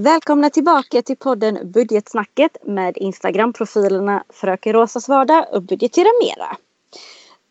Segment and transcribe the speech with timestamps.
[0.00, 6.56] Välkomna tillbaka till podden Budgetsnacket med Instagram-profilerna Fröken Rosas vardag och Budgetera Mera.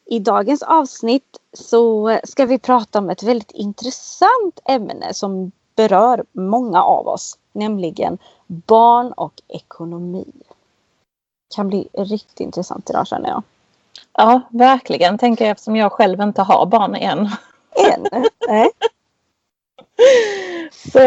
[0.06, 6.84] I dagens avsnitt så ska vi prata om ett väldigt intressant ämne som berör många
[6.84, 8.18] av oss, nämligen
[8.48, 10.32] barn och ekonomi.
[11.50, 13.44] Det kan bli riktigt intressant idag känner jag.
[14.14, 17.30] Ja, verkligen tänker jag eftersom jag själv inte har barn än.
[17.92, 18.26] Än?
[18.48, 18.70] Nej.
[20.92, 21.00] Så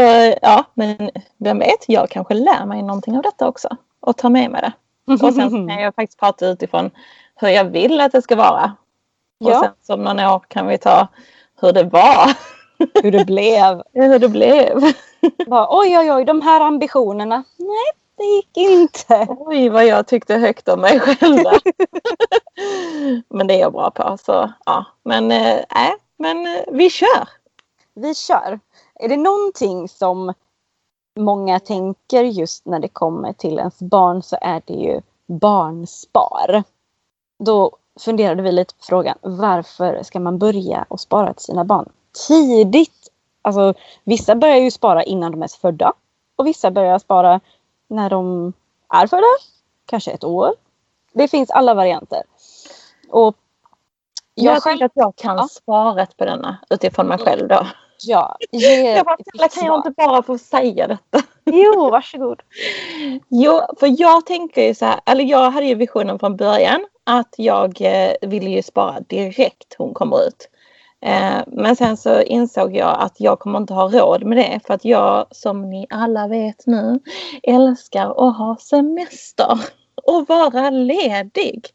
[0.43, 4.51] ja, men vem vet, jag kanske lär mig någonting av detta också och tar med
[4.51, 4.73] mig det.
[5.13, 6.91] Och sen kan jag faktiskt prata utifrån
[7.35, 8.77] hur jag vill att det ska vara.
[9.45, 9.61] Och ja.
[9.61, 11.09] sen som någon år kan vi ta
[11.61, 12.33] hur det var.
[13.03, 13.83] Hur det blev.
[13.93, 14.81] hur det blev.
[15.47, 17.45] Bara, oj, oj, oj, de här ambitionerna.
[17.57, 19.27] Nej, det gick inte.
[19.29, 21.45] Oj, vad jag tyckte högt om mig själv.
[23.29, 24.19] men det är jag bra på.
[24.19, 24.85] Så, ja.
[25.03, 25.59] Men, äh,
[26.17, 27.29] men eh, vi kör.
[27.95, 28.61] Vi kör.
[28.99, 30.35] Är det någonting som
[31.19, 36.63] många tänker just när det kommer till ens barn så är det ju barnspar.
[37.39, 41.89] Då funderade vi lite på frågan varför ska man börja och spara till sina barn
[42.29, 43.09] tidigt?
[43.43, 45.93] Alltså vissa börjar ju spara innan de är födda
[46.37, 47.41] och vissa börjar spara
[47.89, 48.53] när de
[48.89, 49.27] är födda,
[49.87, 50.55] kanske ett år.
[51.13, 52.23] Det finns alla varianter.
[53.11, 53.37] Och
[54.35, 55.49] jag, jag tänker att jag kan ja.
[55.49, 57.67] svaret på denna utifrån mig själv då.
[58.03, 61.23] Ja, ge jag bara, snälla, kan jag inte bara få säga detta?
[61.45, 62.43] Jo, varsågod.
[63.29, 67.35] Jo, för jag tänker ju så här, eller jag hade ju visionen från början att
[67.37, 70.49] jag eh, ville ju spara direkt hon kommer ut.
[71.01, 74.75] Eh, men sen så insåg jag att jag kommer inte ha råd med det för
[74.75, 77.01] att jag som ni alla vet nu
[77.43, 79.59] älskar att ha semester
[80.07, 81.67] och vara ledig.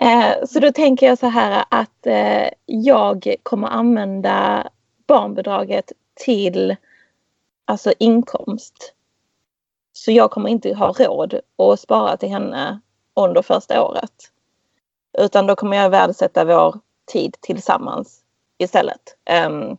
[0.00, 2.06] Eh, så då tänker jag så här att
[2.66, 4.66] jag kommer använda
[5.12, 6.76] barnbidraget till
[7.64, 8.94] alltså inkomst.
[9.92, 12.80] Så jag kommer inte ha råd att spara till henne
[13.16, 14.12] under första året.
[15.18, 16.78] Utan då kommer jag värdesätta vår
[17.12, 18.20] tid tillsammans
[18.58, 19.16] istället.
[19.46, 19.76] Um,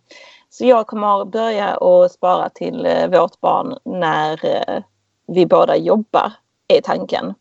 [0.49, 4.83] så jag kommer börja att spara till eh, vårt barn när eh,
[5.27, 6.31] vi båda jobbar,
[6.67, 7.33] är tanken.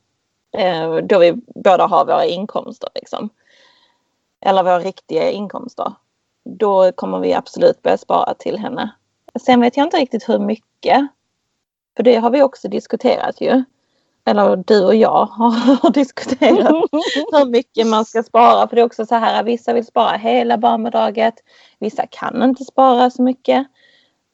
[0.52, 3.28] Ehm, då vi båda har våra inkomster liksom.
[4.41, 5.92] Eller våra riktiga inkomster
[6.44, 8.91] då kommer vi absolut börja spara till henne.
[9.41, 11.06] Sen vet jag inte riktigt hur mycket.
[11.97, 13.64] För det har vi också diskuterat ju.
[14.25, 16.69] Eller du och jag har diskuterat
[17.32, 18.69] hur mycket man ska spara.
[18.69, 21.34] För det är också så här, vissa vill spara hela barnbidraget.
[21.78, 23.66] Vissa kan inte spara så mycket.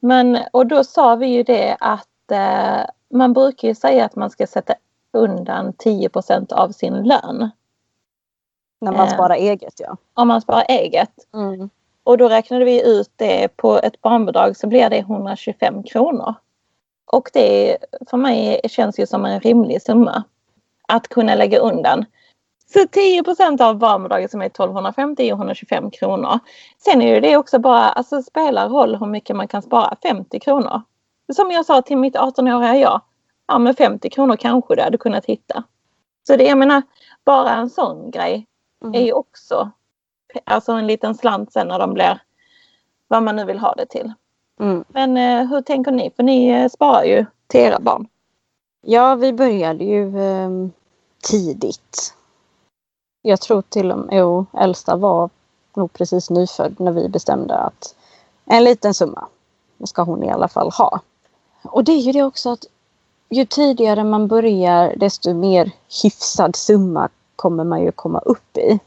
[0.01, 2.81] Men, och då sa vi ju det att eh,
[3.11, 4.75] man brukar ju säga att man ska sätta
[5.13, 7.51] undan 10% av sin lön.
[8.81, 9.97] När man sparar eh, eget ja.
[10.15, 11.11] Om man sparar eget.
[11.35, 11.71] Mm.
[12.09, 16.35] Och då räknade vi ut det på ett barnbidrag så blir det 125 kronor.
[17.13, 17.77] Och det
[18.11, 20.23] för mig känns ju som en rimlig summa
[20.89, 22.05] att kunna lägga undan.
[22.73, 26.39] Så 10% av barnbidraget som är 1250 är 125 kronor.
[26.79, 30.83] Sen är det också bara, alltså spelar roll hur mycket man kan spara, 50 kronor.
[31.33, 33.01] Som jag sa till mitt 18-åriga jag,
[33.49, 35.65] ja men 50 kronor kanske du hade kunnat hitta.
[36.27, 36.83] Så det jag menar,
[37.25, 38.47] bara en sån grej
[38.85, 38.95] mm.
[38.95, 39.71] är ju också
[40.45, 42.23] alltså en liten slant sen när de blir
[43.09, 44.13] vad man nu vill ha det till.
[44.61, 44.85] Mm.
[44.89, 46.11] Men eh, hur tänker ni?
[46.17, 48.09] För ni eh, sparar ju till era barn.
[48.81, 50.51] Ja, vi började ju eh,
[51.23, 52.15] tidigt.
[53.23, 55.31] Jag tror till och med, jo, äldsta var
[55.75, 57.95] nog precis nyfödd när vi bestämde att
[58.45, 59.29] en liten summa
[59.85, 61.01] ska hon i alla fall ha.
[61.63, 62.65] Och det är ju det också att
[63.31, 65.73] ju tidigare man börjar desto mer
[66.03, 68.79] hyfsad summa kommer man ju komma upp i.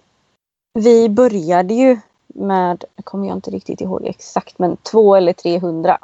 [0.74, 5.98] Vi började ju med, kommer jag inte riktigt ihåg exakt, men två eller 300.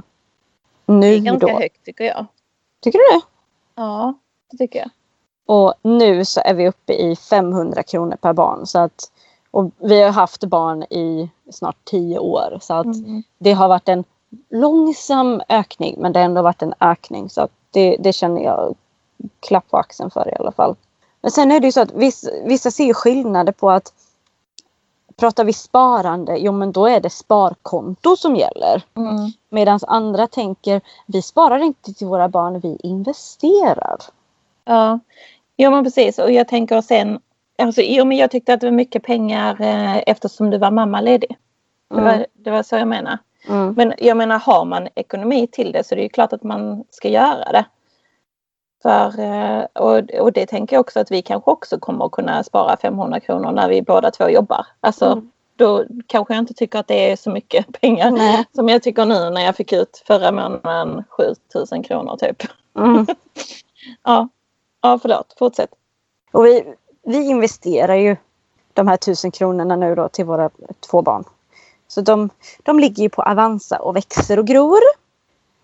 [0.86, 2.26] Nu det är ganska då, högt tycker jag.
[2.82, 3.26] Tycker du det?
[3.76, 4.14] Ja,
[4.52, 4.90] det tycker jag.
[5.46, 8.66] Och nu så är vi uppe i 500 kronor per barn.
[8.66, 9.12] Så att,
[9.52, 12.58] och vi har haft barn i snart tio år.
[12.62, 13.24] Så att mm.
[13.38, 14.04] det har varit en
[14.50, 17.30] långsam ökning men det har ändå varit en ökning.
[17.30, 18.76] Så att det, det känner jag
[19.40, 20.76] klapp på axeln för i alla fall.
[21.22, 23.94] Men sen är det ju så att vissa, vissa ser skillnader på att
[25.18, 28.84] pratar vi sparande, jo men då är det sparkonto som gäller.
[28.96, 29.32] Mm.
[29.50, 33.98] Medan andra tänker, vi sparar inte till våra barn, vi investerar.
[34.66, 35.00] Ja,
[35.56, 37.20] ja men precis och jag tänker sen,
[37.58, 41.38] alltså, jo, men jag tyckte att det var mycket pengar eh, eftersom du var mammaledig.
[41.90, 42.06] Det, mm.
[42.06, 43.18] var, det var så jag menar.
[43.48, 43.74] Mm.
[43.74, 47.10] Men jag menar har man ekonomi till det så det är klart att man ska
[47.10, 47.66] göra det.
[48.82, 52.44] För, eh, och, och det tänker jag också att vi kanske också kommer att kunna
[52.44, 54.66] spara 500 kronor när vi båda två jobbar.
[54.80, 55.32] Alltså, mm.
[55.56, 58.46] då kanske jag inte tycker att det är så mycket pengar Nej.
[58.56, 62.44] som jag tycker nu när jag fick ut förra månaden 7000 kronor typ.
[62.76, 63.06] Mm.
[64.04, 64.30] ja.
[64.82, 65.36] ja, förlåt.
[65.40, 65.70] Fortsätt.
[66.32, 66.74] Och vi,
[67.04, 68.16] vi investerar ju
[68.74, 70.50] de här tusen kronorna nu då till våra
[70.90, 71.24] två barn.
[71.88, 72.30] Så de,
[72.64, 74.80] de ligger ju på Avanza och växer och gror.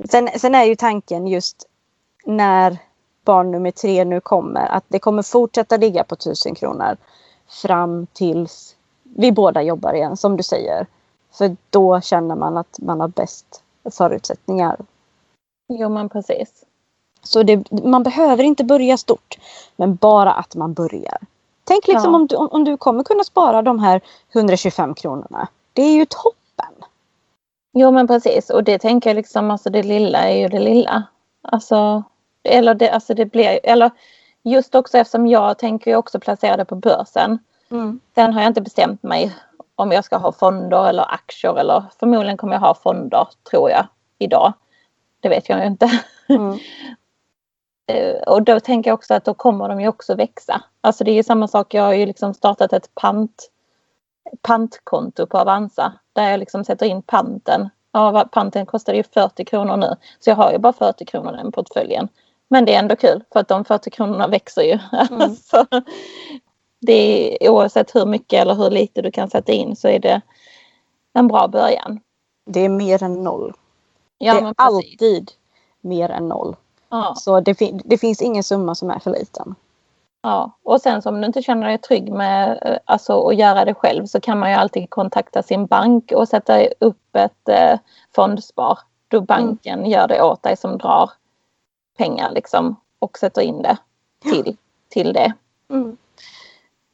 [0.09, 1.67] Sen, sen är ju tanken just
[2.25, 2.77] när
[3.23, 6.97] barn nummer tre nu kommer att det kommer fortsätta ligga på tusen kronor
[7.47, 10.87] fram tills vi båda jobbar igen som du säger.
[11.31, 14.77] För då känner man att man har bäst förutsättningar.
[15.67, 16.65] Jo men precis.
[17.23, 19.37] Så det, man behöver inte börja stort.
[19.75, 21.17] Men bara att man börjar.
[21.63, 22.19] Tänk liksom ja.
[22.19, 24.01] om, du, om du kommer kunna spara de här
[24.33, 25.47] 125 kronorna.
[25.73, 26.73] Det är ju toppen.
[27.73, 31.03] Jo men precis och det tänker jag liksom, alltså det lilla är ju det lilla.
[31.41, 32.03] Alltså,
[32.43, 33.91] eller det, alltså det blir, eller
[34.43, 37.39] just också eftersom jag tänker också placera det på börsen.
[37.71, 37.99] Mm.
[38.15, 39.35] Sen har jag inte bestämt mig
[39.75, 43.87] om jag ska ha fonder eller aktier eller förmodligen kommer jag ha fonder tror jag
[44.19, 44.53] idag.
[45.19, 45.99] Det vet jag ju inte.
[46.29, 46.57] Mm.
[47.87, 50.61] Eh, och då tänker jag också att då kommer de ju också växa.
[50.81, 53.49] Alltså det är ju samma sak, jag har ju liksom startat ett pant,
[54.41, 57.69] pantkonto på Avanza där jag liksom sätter in panten.
[57.91, 61.37] Ja, panten kostar ju 40 kronor nu så jag har ju bara 40 kronor i
[61.37, 62.09] den portföljen.
[62.47, 64.79] Men det är ändå kul för att de 40 kronorna växer ju.
[65.11, 65.35] Mm.
[65.43, 65.65] så
[66.85, 70.21] det är, oavsett hur mycket eller hur lite du kan sätta in så är det
[71.13, 71.99] en bra början.
[72.45, 73.53] Det är mer än noll.
[74.17, 75.31] Ja, det är alltid
[75.81, 76.55] mer än noll.
[76.89, 77.13] Ja.
[77.17, 79.55] Så det, fin det, finns ingen summa som är för liten.
[80.21, 83.73] Ja, och sen om du inte känner dig trygg med eh, alltså, att göra det
[83.73, 87.79] själv så kan man ju alltid kontakta sin bank och sätta upp ett eh,
[88.15, 88.79] fondspar.
[89.07, 89.91] Då banken mm.
[89.91, 91.11] gör det åt dig som drar
[91.97, 93.77] pengar liksom och sätter in det
[94.21, 94.53] till, ja.
[94.89, 95.33] till det.
[95.69, 95.97] Mm.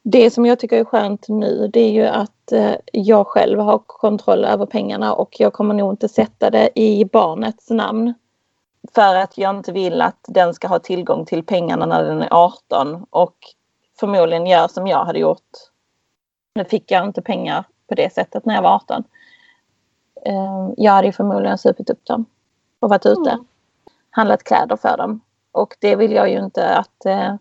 [0.02, 3.78] Det som jag tycker är skönt nu det är ju att eh, jag själv har
[3.86, 8.14] kontroll över pengarna och jag kommer nog inte sätta det i barnets namn.
[8.94, 12.28] För att jag inte vill att den ska ha tillgång till pengarna när den är
[12.30, 13.36] 18 och
[14.00, 15.50] förmodligen gör som jag hade gjort.
[16.54, 19.04] Nu fick jag inte pengar på det sättet när jag var 18.
[20.24, 22.24] Ehm, jag hade förmodligen supit upp dem
[22.80, 23.30] och varit ute.
[23.30, 23.46] Mm.
[24.10, 25.20] Handlat kläder för dem.
[25.52, 27.34] Och det vill jag ju inte att eh,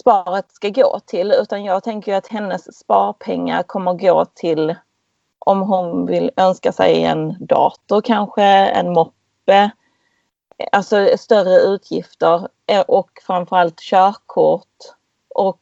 [0.00, 4.74] sparet ska gå till utan jag tänker att hennes sparpengar kommer gå till
[5.38, 9.70] om hon vill önska sig en dator kanske, en moppe,
[10.72, 14.76] alltså större utgifter eh, och framförallt körkort
[15.34, 15.61] och,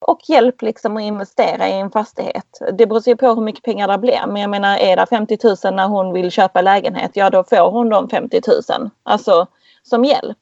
[0.00, 2.58] och hjälp liksom att investera i en fastighet.
[2.72, 4.22] Det beror ju på hur mycket pengar det blir.
[4.26, 7.70] Men jag menar är det 50 000 när hon vill köpa lägenhet, ja då får
[7.70, 8.40] hon de 50
[8.78, 8.90] 000.
[9.02, 9.46] Alltså
[9.82, 10.38] som hjälp.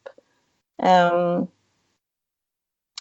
[1.13, 1.47] Um,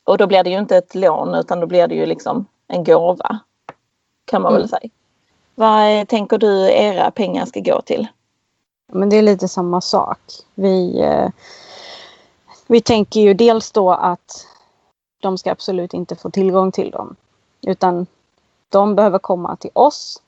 [0.04, 2.83] och då blir det ju inte ett lån utan då blir det ju liksom en
[2.83, 3.39] gåva.
[4.25, 4.62] Kan man mm.
[4.62, 4.89] väl säga.
[5.56, 8.07] Vad tänker du era pengar ska gå till?
[8.92, 10.19] Men det är lite samma sak.
[10.56, 11.30] Vi, eh,
[12.68, 14.48] vi tänker ju dels då att
[15.19, 17.16] de ska absolut inte få tillgång till dem.
[17.62, 18.08] Utan
[18.69, 20.22] de behöver komma till oss,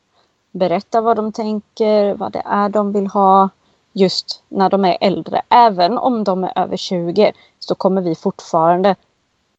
[0.51, 3.49] berätta vad de tänker, vad det är de vill ha
[3.93, 5.41] just när de är äldre.
[5.49, 8.95] Även om de är över 20 så kommer vi fortfarande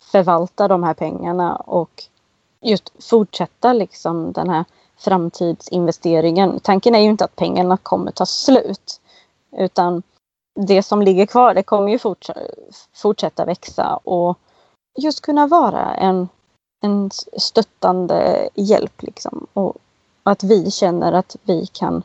[0.00, 2.04] förvalta de här pengarna och
[2.60, 4.64] just fortsätta liksom den här
[4.96, 6.60] framtidsinvesteringen.
[6.60, 9.00] Tanken är ju inte att pengarna kommer ta slut.
[9.52, 10.02] Utan
[10.54, 11.98] det som ligger kvar det kommer ju
[12.94, 14.38] fortsätta växa och
[14.98, 16.28] just kunna vara en,
[16.82, 19.02] en stöttande hjälp.
[19.02, 19.46] Liksom.
[19.52, 19.76] Och
[20.22, 22.02] att vi känner att vi kan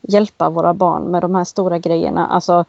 [0.00, 2.26] hjälpa våra barn med de här stora grejerna.
[2.26, 2.64] Alltså,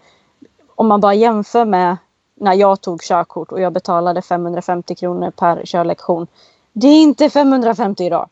[0.76, 1.98] om man bara jämför med
[2.36, 6.28] när jag tog körkort och jag betalade 550 kronor per körlektion.
[6.74, 8.30] Det är inte 550 idag.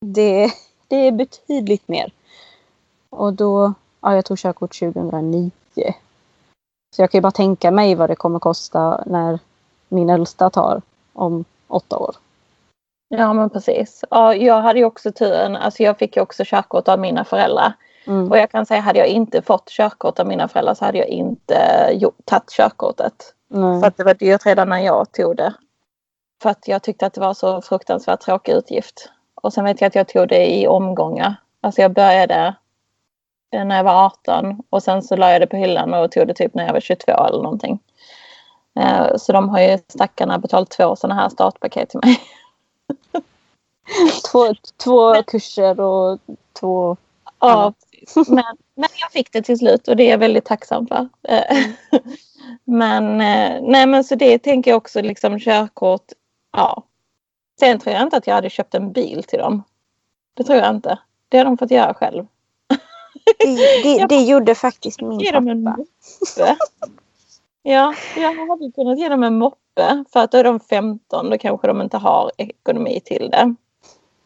[0.00, 0.50] Det,
[0.88, 2.12] det är betydligt mer.
[3.10, 5.50] Och då, ja jag tog körkort 2009.
[6.96, 9.38] Så jag kan ju bara tänka mig vad det kommer kosta när
[9.88, 12.16] min äldsta tar om åtta år.
[13.08, 14.04] Ja men precis.
[14.10, 17.72] Ja, jag hade ju också turen, alltså jag fick ju också körkort av mina föräldrar.
[18.06, 18.30] Mm.
[18.30, 21.08] Och jag kan säga hade jag inte fått körkort av mina föräldrar så hade jag
[21.08, 21.58] inte
[22.24, 23.34] tagit körkortet.
[23.54, 23.80] Mm.
[23.80, 25.54] För att det var dyrt redan när jag tog det.
[26.42, 29.10] För att jag tyckte att det var så fruktansvärt tråkig utgift.
[29.34, 31.34] Och sen vet jag att jag tog det i omgångar.
[31.60, 32.54] Alltså jag började
[33.52, 36.34] när jag var 18 och sen så la jag det på hyllan och tog det
[36.34, 37.78] typ när jag var 22 eller någonting.
[38.80, 42.20] Eh, så de har ju stackarna betalt två sådana här startpaket till mig.
[44.32, 46.20] två två kurser och
[46.60, 46.96] två...
[47.40, 47.72] Ja,
[48.16, 51.08] men, men jag fick det till slut och det är jag väldigt tacksam för.
[51.22, 51.66] Eh,
[52.64, 56.12] men eh, nej men så det tänker jag också liksom körkort.
[56.52, 56.82] Ja.
[57.60, 59.62] Sen tror jag inte att jag hade köpt en bil till dem.
[60.34, 60.98] Det tror jag inte.
[61.28, 62.26] Det har de fått göra själv.
[63.38, 65.76] Det, det, det gjorde faktiskt min pappa.
[67.66, 70.04] Ja, jag hade kunnat ge dem en moppe.
[70.12, 71.30] För att då är de 15.
[71.30, 73.54] Då kanske de inte har ekonomi till det.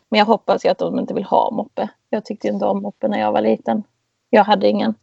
[0.09, 1.88] Men jag hoppas ju att de inte vill ha moppe.
[2.11, 3.83] Jag tyckte inte om moppe när jag var liten.
[4.30, 4.95] Jag hade ingen.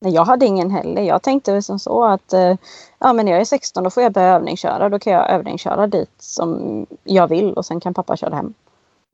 [0.00, 1.02] Nej, jag hade ingen heller.
[1.02, 2.56] Jag tänkte väl som så att eh,
[2.98, 4.88] ja, men när jag är 16 då får jag börja övningsköra.
[4.88, 8.54] Då kan jag övningsköra dit som jag vill och sen kan pappa köra hem.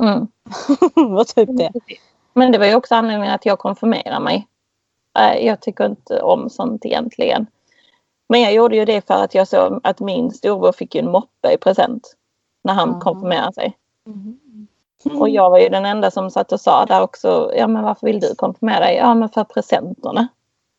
[0.02, 0.28] Mm.
[1.14, 1.73] Vad typ det.
[2.35, 4.47] Men det var ju också anledningen att jag konfirmerade mig.
[5.19, 7.47] Eh, Jag tycker inte om sånt egentligen.
[8.33, 11.53] Men jag gjorde ju det för att jag såg att min storbror fick en moppe
[11.53, 12.17] i present.
[12.65, 13.01] När han Mhm.
[13.01, 13.77] konfirmerade sig.
[14.07, 14.39] Mm.
[15.21, 17.53] Och jag var ju den enda som satt och sa där också.
[17.57, 18.97] Ja men varför vill du konfirmera dig?
[18.97, 20.29] Ja men för presenterna.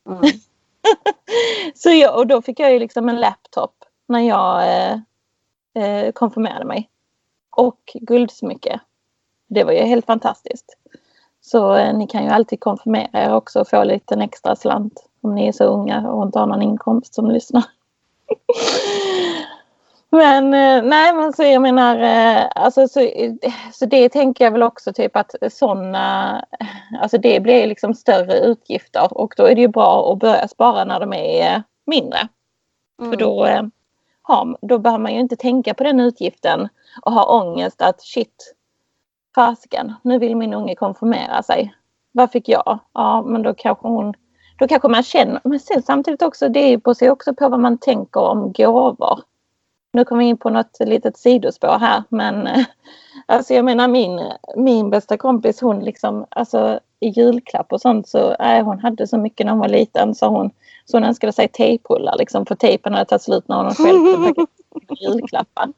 [0.10, 0.22] Mm.
[1.76, 3.76] Så jag, och då fick jag ju liksom en laptop
[4.08, 5.00] när jag eh,
[5.84, 6.90] eh, konfirmerade mig.
[7.56, 8.80] Och guldsmycke.
[9.48, 10.78] Det var ju helt fantastiskt.
[11.42, 15.06] Så eh, ni kan ju alltid konfirmera er också och få lite extra slant.
[15.24, 17.64] Om ni är så unga och inte har någon inkomst som lyssnar.
[20.10, 23.10] men eh, nej men så jag menar eh, alltså så,
[23.74, 26.46] så det tänker jag väl också typ att sådana
[27.02, 30.86] Alltså det blir liksom större utgifter och då är det ju bra att börja spara
[30.86, 32.20] när de är eh, mindre.
[33.00, 33.48] För då,
[34.22, 36.70] har, då behöver man ju inte tänka på den utgiften
[37.02, 38.56] och ha ångest att shit,
[39.36, 41.76] fasiken, nu vill min unge konfirmera sig.
[42.12, 42.80] Vad fick jag?
[42.94, 44.14] Ja, men då kanske hon,
[44.58, 47.78] då kanske man känner, men sen samtidigt också, det beror sig också på vad man
[47.78, 49.20] tänker om gåvor.
[49.94, 52.66] Nu kommer vi in på något litet sidospår här, men eh,
[53.26, 54.22] alltså jag menar min,
[54.56, 59.18] min bästa kompis hon liksom, alltså i julklapp och sånt så, äh, hon hade så
[59.18, 60.52] mycket när hon var liten så hon,
[60.86, 64.36] så hon önskade sig tejprullar liksom för tejpen hade tagit slut när hon själv
[65.00, 65.70] julklappar.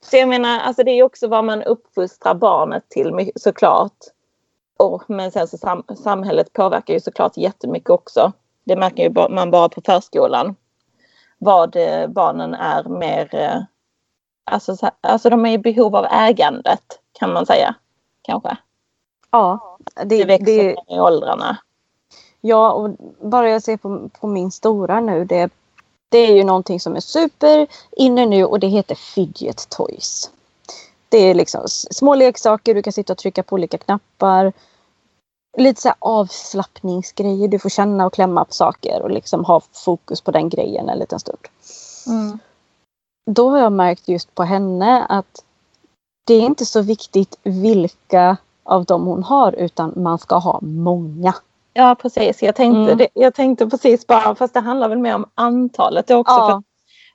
[0.00, 3.96] Så jag menar, alltså det är också vad man uppfostrar barnet till såklart.
[4.78, 8.32] Och, men sen så sam- samhället påverkar ju såklart jättemycket också.
[8.64, 10.56] Det märker man bara på förskolan.
[11.38, 13.60] Vad eh, barnen är mer, eh,
[14.44, 16.82] alltså, så- alltså de är i behov av ägandet
[17.12, 17.74] kan man säga.
[18.22, 18.56] Kanske.
[19.30, 21.56] Ja, det, Det det, växer i åldrarna.
[22.40, 25.24] ja, och bara jag ser på, på min stora nu.
[25.24, 25.50] Det,
[26.08, 27.66] det är ju någonting som är super
[27.96, 30.30] inne nu och det heter fidget toys.
[31.08, 34.52] Det är liksom små leksaker, du kan sitta och trycka på olika knappar.
[35.56, 40.30] Lite så avslappningsgrejer, du får känna och klämma på saker och liksom ha fokus på
[40.30, 41.38] den grejen en liten stund.
[42.06, 42.38] Mm.
[43.30, 45.44] Då har jag märkt just på henne att
[46.26, 51.34] det är inte så viktigt vilka av dem hon har utan man ska ha många.
[51.72, 52.98] Ja precis, jag tänkte, Mm.
[52.98, 56.34] det, jag tänkte precis bara, fast det handlar väl mer om antalet också.
[56.34, 56.62] Ja.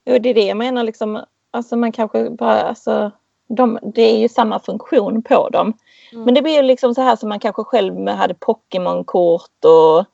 [0.04, 3.12] För, och det är det jag menar liksom, alltså man kanske bara, alltså,
[3.48, 5.74] de, det är ju samma funktion på dem.
[6.12, 6.26] Mm.
[6.26, 10.06] Men det blir ju liksom så här som man kanske själv hade Pokémon-kort och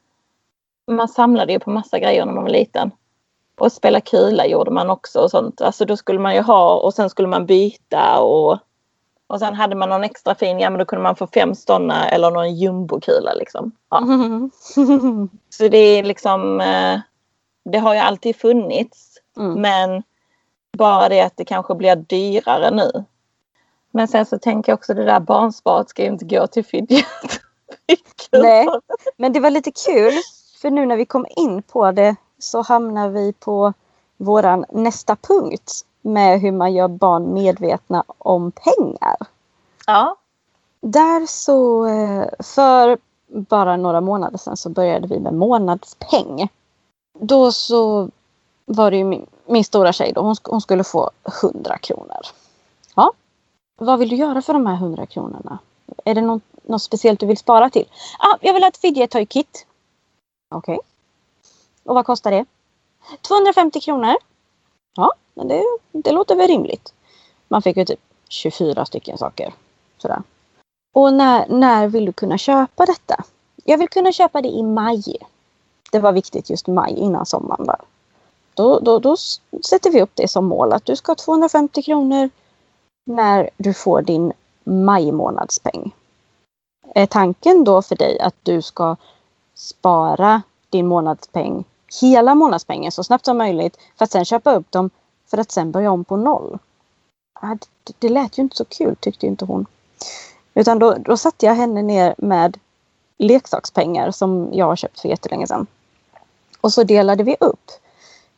[0.93, 2.91] man samlade ju på massa grejer när man var liten.
[3.57, 5.61] Och spela kula gjorde man också och sånt.
[5.61, 8.59] Alltså då skulle man ju ha och sen skulle man byta och
[9.29, 12.09] och sen hade man någon extra fin, ja men då kunde man få fem stånna
[12.09, 13.71] eller någon jumbokula liksom.
[13.89, 13.99] Ja.
[15.49, 16.99] Så det är liksom, eh,
[17.65, 19.17] det har ju alltid funnits.
[19.37, 19.61] Mm.
[19.61, 20.03] Men
[20.77, 23.03] bara det att det kanske blir dyrare nu.
[23.91, 27.05] Men sen så tänker jag också det där barnsparet ska ju inte gå till fidget.
[28.31, 28.67] Nej.
[29.17, 30.13] Men det var lite kul
[30.61, 33.73] för nu när vi kom in på det så hamnar vi på
[34.17, 39.17] våran nästa punkt med hur man gör barn medvetna om pengar.
[39.87, 40.15] Ja.
[40.81, 46.49] Där så eh, för bara några månader sedan så började vi med månadspeng.
[47.19, 48.09] Då så
[48.65, 51.11] var det ju min, min stora tjej då, hon, hon skulle få
[51.43, 52.21] 100 kronor.
[52.95, 53.13] Ja,
[53.79, 55.59] vad vill du göra för de här 100 kronorna?
[56.05, 57.85] Är det något, något speciellt du vill spara till?
[58.19, 59.65] ah, jag vill ha ett fidget toy kit.
[60.55, 60.79] Okej.
[61.83, 62.45] Och vad kostar det?
[63.21, 64.15] 250 kronor.
[64.95, 66.93] Ja, men det, det låter väl rimligt.
[67.47, 69.53] Man fick ju typ 24 stycken saker.
[69.97, 70.21] Sådär.
[70.93, 73.23] Och när, när vill du kunna köpa detta?
[73.63, 75.03] Jag vill kunna köpa det i maj.
[75.91, 77.67] Det var viktigt just maj innan sommaren.
[78.53, 79.17] Då, då, då
[79.65, 82.29] sätter vi upp det som mål att du ska ha 250 kronor
[83.09, 85.95] när du får din majmånadspeng.
[86.95, 88.95] Är tanken då för dig att du ska
[89.53, 91.63] spara din månadspeng,
[92.01, 94.89] hela månadspengen så snabbt som möjligt för att sen köpa upp dem
[95.27, 96.59] för att sen börja om på noll?
[97.83, 99.65] Det, det lät ju inte så kul tyckte inte hon.
[100.53, 102.57] Utan då, då satte jag henne ner med
[103.17, 105.67] leksakspengar som jag har köpt för jättelänge sedan.
[106.61, 107.71] Och så delade vi upp.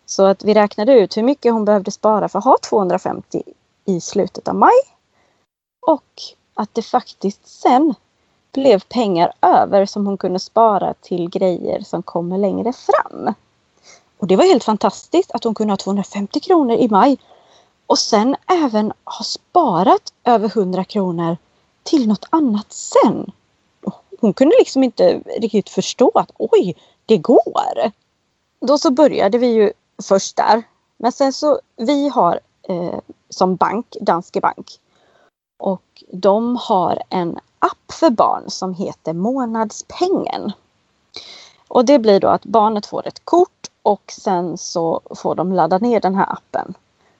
[0.06, 3.44] Så att vi räknade ut hur mycket hon behövde spara för att ha 250
[3.86, 4.82] i slutet av maj.
[5.88, 6.22] Och
[6.54, 7.94] att det faktiskt sen
[8.52, 13.34] blev pengar över som hon kunde spara till grejer som kommer längre fram.
[14.18, 17.18] Och det var helt fantastiskt att hon kunde ha 250 kronor i maj
[17.88, 21.38] och sen även ha sparat över 100 kronor
[21.84, 23.32] till något annat sen.
[24.20, 27.92] Hon kunde liksom inte riktigt förstå att oj, det går.
[28.60, 29.74] Då så började vi ju
[30.04, 30.64] först där.
[30.98, 33.00] Men sen så, vi har eh,
[33.32, 34.80] som bank, Danske Bank.
[35.60, 40.52] Och de har en app för barn som heter Månadspengen.
[41.68, 45.78] Och det blir då att barnet får ett kort och sen så får de ladda
[45.78, 46.74] ner den här appen.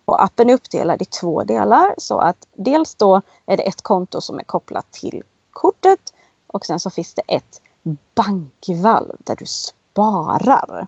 [0.06, 4.22] Och appen är uppdelad i två delar så att dels då är det ett konto
[4.22, 6.14] som är kopplat till kortet
[6.48, 7.62] och sen så finns det ett
[8.16, 10.88] bankvalv där du sparar.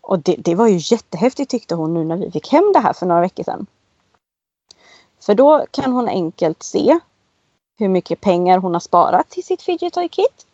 [0.00, 2.92] Och det, det var ju jättehäftigt tyckte hon nu när vi fick hem det här
[2.92, 3.66] för några veckor sedan.
[5.26, 6.98] För då kan hon enkelt se
[7.78, 10.46] hur mycket pengar hon har sparat till sitt fidget toy kit.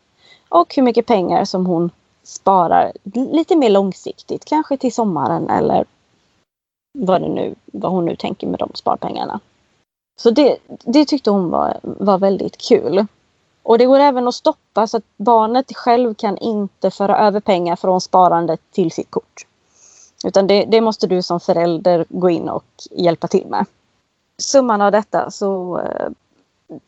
[0.48, 1.90] Och hur mycket pengar som hon
[2.22, 5.84] sparar lite mer långsiktigt, kanske till sommaren eller
[6.98, 9.40] vad, det nu, vad hon nu tänker med de sparpengarna.
[10.20, 13.06] Så det, det tyckte hon var, var väldigt kul.
[13.62, 17.76] Och det går även att stoppa så att barnet själv kan inte föra över pengar
[17.76, 19.46] från sparandet till sitt kort.
[20.24, 23.66] Utan det, det måste du som förälder gå in och hjälpa till med.
[24.40, 26.08] Summan av detta så eh,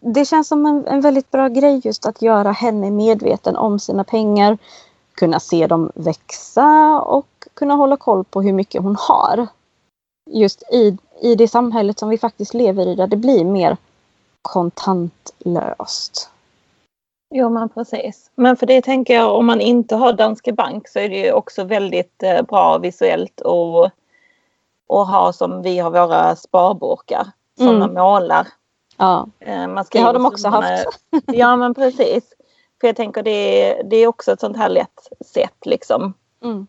[0.00, 4.04] det känns som en, en väldigt bra grej just att göra henne medveten om sina
[4.04, 4.58] pengar.
[5.14, 9.46] Kunna se dem växa och kunna hålla koll på hur mycket hon har.
[10.30, 13.76] Just i, i det samhället som vi faktiskt lever i där det blir mer
[14.42, 16.28] kontantlöst.
[17.34, 18.30] Jo men precis.
[18.34, 21.32] Men för det tänker jag om man inte har Danske Bank så är det ju
[21.32, 23.90] också väldigt eh, bra visuellt och,
[24.86, 27.26] och ha som vi har våra sparburkar.
[27.62, 27.94] Sådana mm.
[27.94, 28.46] målar.
[28.96, 30.86] Ja, eh, man det har de också haft.
[31.26, 32.24] ja men precis.
[32.80, 36.14] För jag tänker det, det är också ett sånt här lätt sätt liksom.
[36.44, 36.66] Mm.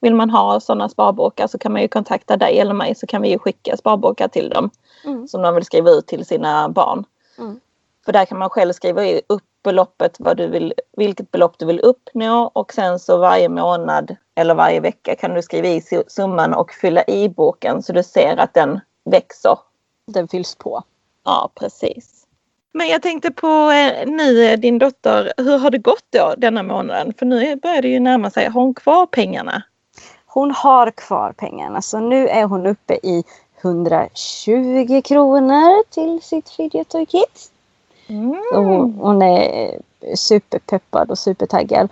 [0.00, 3.22] Vill man ha sådana sparbokar så kan man ju kontakta dig eller mig så kan
[3.22, 4.70] vi ju skicka sparbokar till dem.
[5.04, 5.28] Mm.
[5.28, 7.04] Som de vill skriva ut till sina barn.
[7.38, 7.60] Mm.
[8.04, 11.80] För där kan man själv skriva upp beloppet, vad du vill, vilket belopp du vill
[11.80, 16.72] uppnå och sen så varje månad eller varje vecka kan du skriva i summan och
[16.72, 19.58] fylla i boken så du ser att den växer.
[20.12, 20.82] Den fylls på.
[21.24, 22.26] Ja, precis.
[22.72, 26.62] Men jag tänkte på eh, nu eh, din dotter, hur har det gått då denna
[26.62, 27.14] månaden?
[27.18, 29.62] För nu börjar det ju närma sig, har hon kvar pengarna?
[30.26, 33.24] Hon har kvar pengarna så nu är hon uppe i
[33.62, 37.50] 120 kronor till sitt fidget toy kit.
[38.06, 38.42] Mm.
[38.54, 39.80] Hon, hon, är
[40.14, 41.88] superpeppad och supertaggad.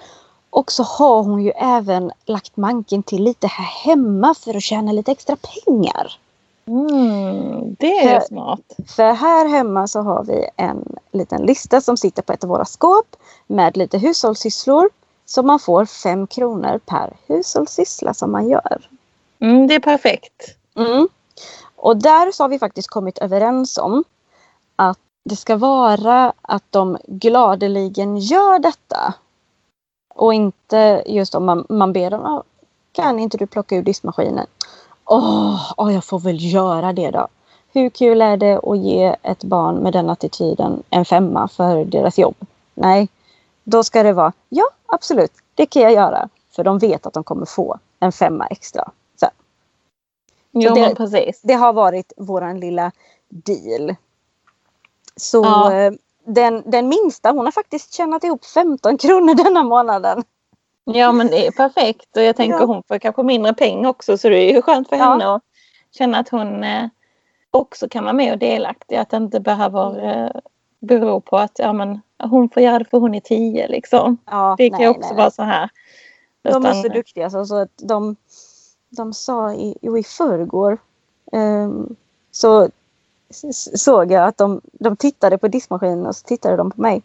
[0.50, 4.92] Och så har hon ju även lagt manken till lite här hemma för att tjäna
[4.92, 6.18] lite extra pengar.
[6.68, 8.60] Mm, det är för, smart.
[8.86, 12.64] För här hemma så har vi en liten lista som sitter på ett av våra
[12.64, 14.90] skåp med lite hushållssysslor.
[15.26, 18.88] Så man får fem kronor per hushållssyssla som man gör.
[19.40, 20.56] Mm, det är perfekt.
[20.76, 21.08] Mm.
[21.76, 24.04] Och där så har vi faktiskt kommit överens om
[24.76, 29.14] att det ska vara att de gladeligen gör detta.
[30.14, 32.42] Och inte just om man, man ber dem,
[32.92, 34.46] kan inte du plocka ur diskmaskinen?
[35.10, 37.28] Åh, oh, jag får väl göra det då.
[37.72, 42.18] Hur kul är det att ge ett barn med den attityden en femma för deras
[42.18, 42.36] jobb?
[42.74, 43.08] Nej,
[43.64, 46.28] då ska det vara ja, absolut, det kan jag göra.
[46.50, 48.90] För de vet att de kommer få en femma extra
[49.20, 49.30] sen.
[50.50, 51.40] Jo, det, precis.
[51.42, 52.92] det har varit våran lilla
[53.28, 53.94] deal.
[55.16, 55.72] Så ja.
[55.72, 55.92] Eh,
[56.24, 60.24] den, den minsta, hon har faktiskt tjänat ihop 15 kronor denna månaden.
[60.94, 62.64] Ja men det är perfekt och jag tänker ja.
[62.64, 65.04] hon får kanske mindre pengar också så det är ju skönt för ja.
[65.04, 65.42] henne att
[65.90, 66.86] känna att hon eh,
[67.50, 68.96] också kan vara med och delaktig.
[68.96, 70.30] Att det inte behöver eh,
[70.78, 74.18] bero på att ja, men, hon får göra det för hon är tio liksom.
[74.24, 75.70] Ja, det kan ju också nej, vara så här.
[76.42, 78.16] De är så duktiga så, så att de,
[78.90, 80.78] de sa i, jo, i förrgår
[81.32, 81.96] um,
[82.30, 82.68] så
[83.74, 87.02] såg jag att de, de tittade på diskmaskinen och så tittade de på mig.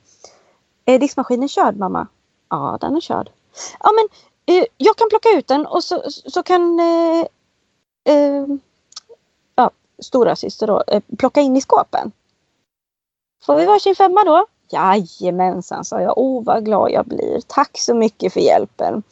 [0.86, 2.08] Är diskmaskinen körd mamma?
[2.50, 3.30] Ja, den är körd.
[3.80, 4.08] Ja men
[4.56, 7.26] eh, jag kan plocka ut den och så, så kan eh,
[8.04, 8.46] eh,
[9.56, 12.12] ja, stora syster då eh, plocka in i skåpen.
[13.46, 14.46] Får vi varsin femma då?
[14.70, 16.14] Jajamensan, sa jag.
[16.18, 17.42] Åh, vad glad jag blir.
[17.48, 19.04] Tack så mycket för hjälpen.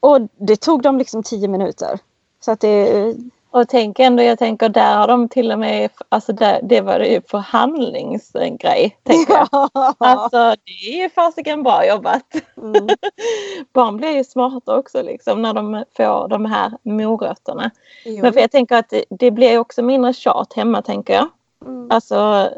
[0.00, 1.98] Och det tog dem liksom tio minuter.
[2.40, 3.14] Så att det, eh,
[3.52, 6.98] och tänk ändå, jag tänker där har de till och med, alltså där, det var
[6.98, 8.98] ju förhandlingsgrej.
[9.02, 9.70] Tänker jag.
[9.98, 12.34] Alltså det är ju fasiken bra jobbat.
[12.56, 12.88] Mm.
[13.72, 17.70] Barn blir ju smarta också liksom när de får de här morötterna.
[18.04, 18.22] Jo.
[18.22, 21.28] Men för jag tänker att det, det blir också mindre tjat hemma tänker jag.
[21.66, 21.90] Mm.
[21.90, 22.48] Alltså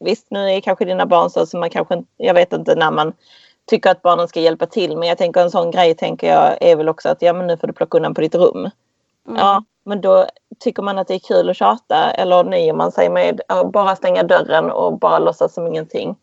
[0.00, 3.12] visst nu är kanske dina barn så som man kanske jag vet inte när man
[3.66, 6.76] tycker att barnen ska hjälpa till men jag tänker en sån grej tänker jag är
[6.76, 8.70] väl också att ja men nu får du plocka undan på ditt rum.
[9.26, 9.36] Mm.
[9.36, 10.26] Ja men då
[10.58, 13.96] tycker man att det är kul att tjata eller nöjer man sig med att bara
[13.96, 16.16] stänga dörren och bara låtsas som ingenting.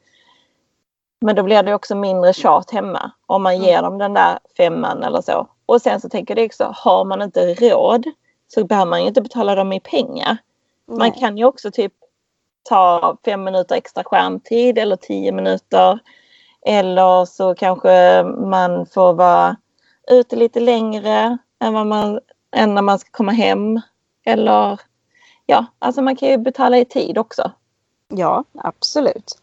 [1.21, 5.03] Men då blir det också mindre tjat hemma om man ger dem den där femman
[5.03, 5.47] eller så.
[5.65, 8.05] Och sen så tänker jag också, har man inte råd
[8.47, 10.37] så behöver man ju inte betala dem i pengar.
[10.87, 10.97] Nej.
[10.97, 11.93] Man kan ju också typ
[12.69, 15.99] ta fem minuter extra skärmtid eller tio minuter.
[16.65, 19.55] Eller så kanske man får vara
[20.11, 22.19] ute lite längre än, vad man,
[22.53, 23.81] än när man ska komma hem.
[24.25, 24.79] Eller
[25.45, 27.51] ja, alltså man kan ju betala i tid också.
[28.07, 29.39] Ja, absolut.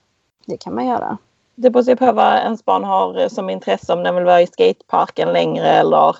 [0.46, 1.18] Det kan man göra.
[1.54, 3.92] Det beror på vad ens barn har som intresse.
[3.92, 6.16] Om den vill vara i skateparken längre eller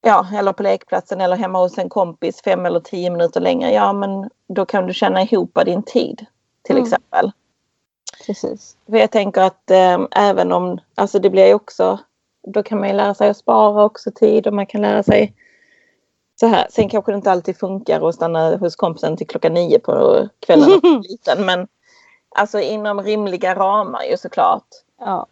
[0.00, 3.72] ja, eller på lekplatsen eller hemma hos en kompis fem eller tio minuter längre.
[3.72, 6.26] Ja, men då kan du känna ihop din tid
[6.62, 6.84] till mm.
[6.84, 7.32] exempel.
[8.26, 8.76] Precis.
[8.86, 11.98] För jag tänker att eh, även om, alltså det blir ju också,
[12.52, 15.34] då kan man ju lära sig att spara också tid och man kan lära sig
[16.40, 16.66] så här.
[16.70, 20.80] Sen kanske det inte alltid funkar att stanna hos kompisen till klockan nio på kvällen.
[21.08, 21.68] liten, men
[22.36, 24.66] alltså inom rimliga ramar ju såklart.
[25.00, 25.26] Ja.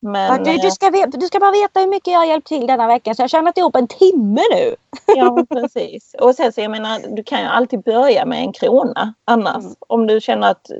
[0.00, 2.48] Men, du, du, eh, ska veta, du ska bara veta hur mycket jag har hjälpt
[2.48, 4.76] till denna veckan så jag har tjänat ihop en timme nu.
[5.16, 6.14] Ja precis.
[6.20, 9.64] Och sen så jag menar du kan ju alltid börja med en krona annars.
[9.64, 9.76] Mm.
[9.78, 10.70] Om du känner att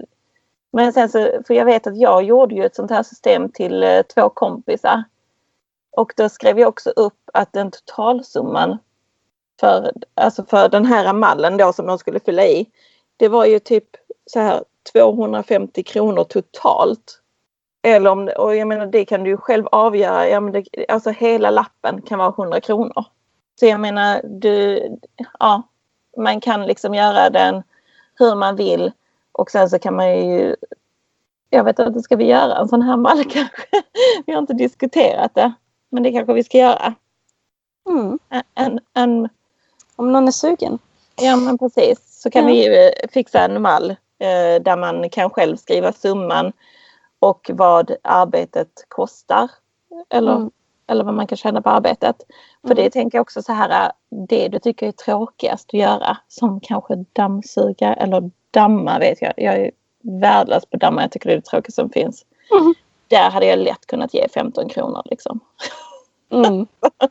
[0.73, 3.83] men sen så, för jag vet att jag gjorde ju ett sånt här system till
[3.83, 5.05] eh, två kompisar.
[5.97, 8.79] Och då skrev jag också upp att den totalsumman
[9.61, 12.67] för, alltså för den här mallen då som de skulle fylla i.
[13.17, 13.85] Det var ju typ
[14.27, 17.21] så här 250 kronor totalt.
[17.83, 20.29] Eller om, och jag menar det kan du ju själv avgöra.
[20.29, 23.05] Ja, men det, alltså hela lappen kan vara 100 kronor.
[23.61, 24.83] Så jag menar, du,
[25.39, 25.63] ja,
[26.17, 27.63] man kan liksom göra den
[28.15, 28.93] hur man vill.
[29.33, 30.57] Och sen så kan man ju...
[31.51, 33.83] Jag vet inte, ska vi göra en sån här mall kanske?
[34.27, 35.53] Vi har inte diskuterat det.
[35.89, 36.95] Men det kanske vi ska göra.
[37.89, 38.19] Mm.
[38.55, 39.29] En, en,
[39.97, 40.79] Om någon är sugen.
[41.17, 42.21] Ja men precis.
[42.23, 42.49] Så kan ja.
[42.49, 46.53] vi fixa en mall eh, där man kan själv skriva summan
[47.19, 49.51] och vad arbetet kostar.
[50.11, 50.51] Eller, mm.
[50.87, 52.17] eller vad man kan tjäna på arbetet.
[52.63, 52.85] För mm.
[52.85, 53.93] det tänker jag också så här,
[54.29, 59.33] det du tycker är tråkigast att göra som kanske dammsuga eller damma vet jag.
[59.37, 59.71] Jag är
[60.03, 62.25] värdelös på damma, jag tycker det är det tråkigaste som finns.
[62.61, 62.75] Mm.
[63.09, 65.41] Där hade jag lätt kunnat ge 15 kronor liksom.
[66.31, 66.67] Mm.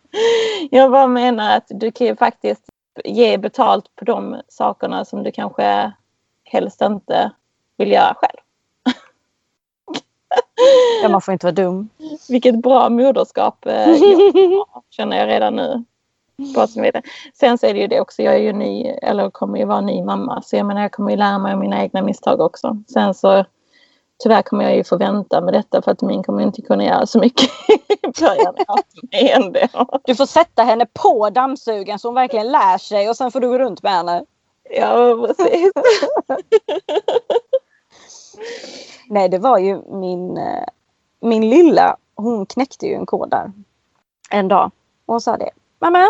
[0.71, 2.63] jag bara menar att du kan ju faktiskt
[3.03, 5.91] ge betalt på de sakerna som du kanske
[6.43, 7.31] helst inte
[7.77, 8.39] vill göra själv.
[11.03, 11.89] Ja, man får inte vara dum.
[12.29, 15.83] Vilket bra moderskap eh, jag känner jag redan nu.
[17.33, 19.81] Sen så är det ju det också, jag är ju ny, eller kommer ju vara
[19.81, 20.41] ny mamma.
[20.41, 22.77] Så jag menar jag kommer ju lära mig av mina egna misstag också.
[22.87, 23.45] Sen så
[24.23, 27.05] tyvärr kommer jag ju få vänta med detta för att min kommer inte kunna göra
[27.05, 27.49] så mycket
[27.87, 28.55] i början.
[30.05, 33.47] Du får sätta henne på dammsugaren så hon verkligen lär sig och sen får du
[33.47, 34.25] gå runt med henne.
[34.69, 35.71] Ja precis.
[39.09, 40.63] Nej, det var ju min, eh,
[41.19, 43.51] min lilla, hon knäckte ju en kod där
[44.29, 44.71] en dag.
[45.05, 45.49] Och hon sa det.
[45.79, 46.07] Mamma,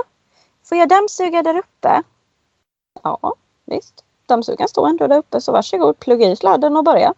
[0.63, 2.03] får jag dammsuga där uppe?
[3.03, 3.33] Ja,
[3.65, 4.03] visst.
[4.25, 7.13] Dammsugaren står ändå där uppe så varsågod, plugga i sladden och börja.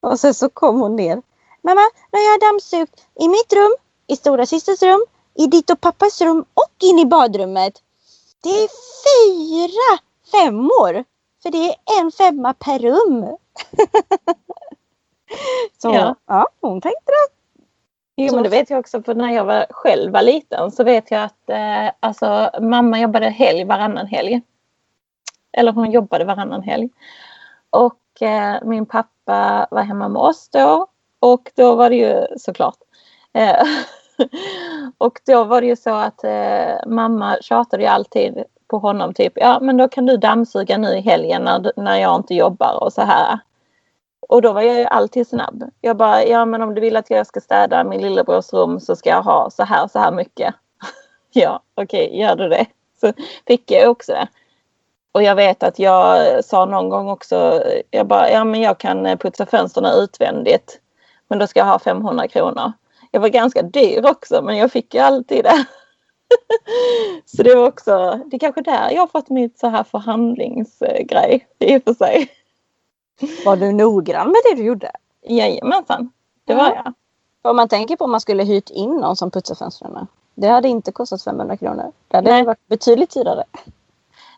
[0.00, 1.22] Och sen så kom hon ner.
[1.62, 1.80] Mamma,
[2.12, 6.20] nu har jag dammsugit i mitt rum, i stora systers rum, i ditt och pappas
[6.20, 7.82] rum och in i badrummet.
[8.42, 8.68] Det är
[9.08, 9.98] fyra
[10.32, 11.04] femmor.
[11.42, 13.26] För det är en femma per rum.
[15.82, 16.14] så ja.
[16.26, 17.34] ja, hon tänkte det.
[18.16, 21.10] Jo men det vet jag också för när jag var, själv var liten så vet
[21.10, 24.40] jag att eh, alltså, mamma jobbade helg varannan helg.
[25.52, 26.88] Eller hon jobbade varannan helg.
[27.70, 29.17] Och eh, min pappa
[29.70, 30.86] var hemma med oss då.
[31.20, 32.78] Och då var det ju såklart.
[33.32, 33.62] Eh,
[34.98, 39.32] och då var det ju så att eh, mamma tjatade ju alltid på honom typ.
[39.36, 42.92] Ja men då kan du dammsuga nu i helgen när, när jag inte jobbar och
[42.92, 43.38] så här.
[44.28, 45.70] Och då var jag ju alltid snabb.
[45.80, 48.96] Jag bara, ja men om du vill att jag ska städa min lillebrors rum så
[48.96, 50.54] ska jag ha så här, så här mycket.
[51.32, 52.66] ja, okej, okay, gör du det?
[53.00, 53.12] Så
[53.46, 54.28] fick jag också det.
[55.12, 59.18] Och jag vet att jag sa någon gång också, jag bara, ja men jag kan
[59.18, 60.80] putsa fönstren utvändigt.
[61.28, 62.72] Men då ska jag ha 500 kronor.
[63.10, 65.66] Jag var ganska dyr också men jag fick ju alltid det.
[67.24, 71.46] så det var också, det är kanske där jag har fått mitt så här förhandlingsgrej
[71.58, 72.28] i och för sig.
[73.44, 74.90] Var du noggrann med det du gjorde?
[75.22, 76.12] Jajamensan,
[76.44, 76.92] det var jag.
[77.42, 80.06] Om man tänker på om man skulle hyrt in någon som putsar fönstren.
[80.34, 81.92] Det hade inte kostat 500 kronor.
[82.08, 82.44] Det hade Nej.
[82.44, 83.44] varit betydligt dyrare.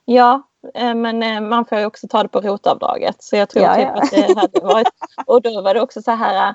[0.05, 0.43] Ja,
[0.75, 3.23] men eh, man får ju också ta det på rotavdraget.
[3.23, 4.03] Så jag tror Ja, typ ja.
[4.03, 4.89] att det hade varit...
[5.27, 6.55] Och då var det också så här.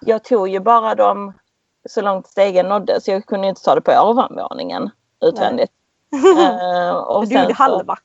[0.00, 1.32] Jag tog ju bara dem
[1.88, 5.72] så långt stegen nådde så jag kunde inte ta det på ovanvåningen utvändigt.
[6.12, 7.96] Eh, och du gjorde halva.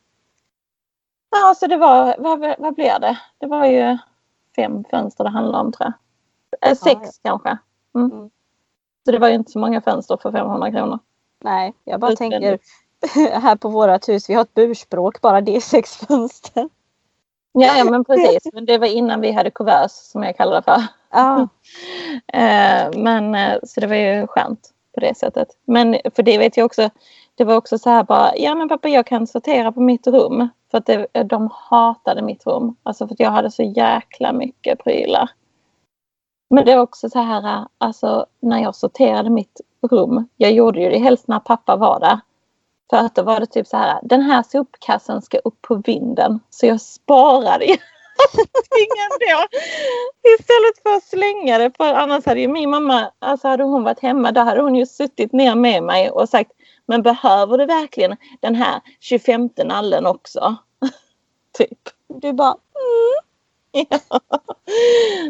[1.29, 3.17] Ja, så det var, vad, vad blev det?
[3.38, 3.97] Det var ju
[4.55, 5.93] fem fönster det handlade om tror
[6.60, 6.71] jag.
[6.71, 7.29] Eh, sex ja.
[7.29, 7.57] kanske.
[7.95, 8.12] Mm.
[8.12, 8.29] Mm.
[9.05, 10.99] Så det var ju inte så många fönster för 500 kronor.
[11.43, 12.41] Nej, jag bara Utvändigt.
[12.41, 12.60] tänker
[13.41, 16.69] här på vårat hus, vi har ett burspråk, bara det är sex fönster.
[17.51, 18.53] Ja, ja men precis.
[18.53, 20.83] Men det var innan vi hade kuvös som jag kallar det för.
[21.12, 21.47] Ja,
[22.33, 25.47] Eh, men eh, så det var ju skönt på det sättet.
[25.65, 26.89] Men för det vet jag också.
[27.36, 28.38] Det var också så här bara.
[28.38, 30.47] Ja men pappa jag kan sortera på mitt rum.
[30.71, 32.75] För att det, de hatade mitt rum.
[32.83, 35.29] Alltså för att jag hade så jäkla mycket prylar.
[36.49, 37.43] Men det är också så här.
[37.43, 40.27] eh, Alltså när jag sorterade mitt rum.
[40.38, 42.19] Jag gjorde ju det helst när pappa var där.
[42.89, 44.00] För att då var det typ så här.
[44.04, 46.39] Den här sopkassen ska upp på vinden.
[46.50, 47.78] Så jag sparade ju
[48.19, 49.47] allting ändå.
[50.39, 51.71] Istället för att slänga det.
[51.78, 54.86] För annars hade ju min mamma, alltså hade hon varit hemma, då hade hon ju
[54.86, 56.52] suttit ner med mig och sagt
[56.86, 60.56] Men behöver du verkligen den här 25 nallen också?
[61.58, 61.80] typ.
[62.08, 63.28] du bara mm.
[63.89, 64.19] Ja.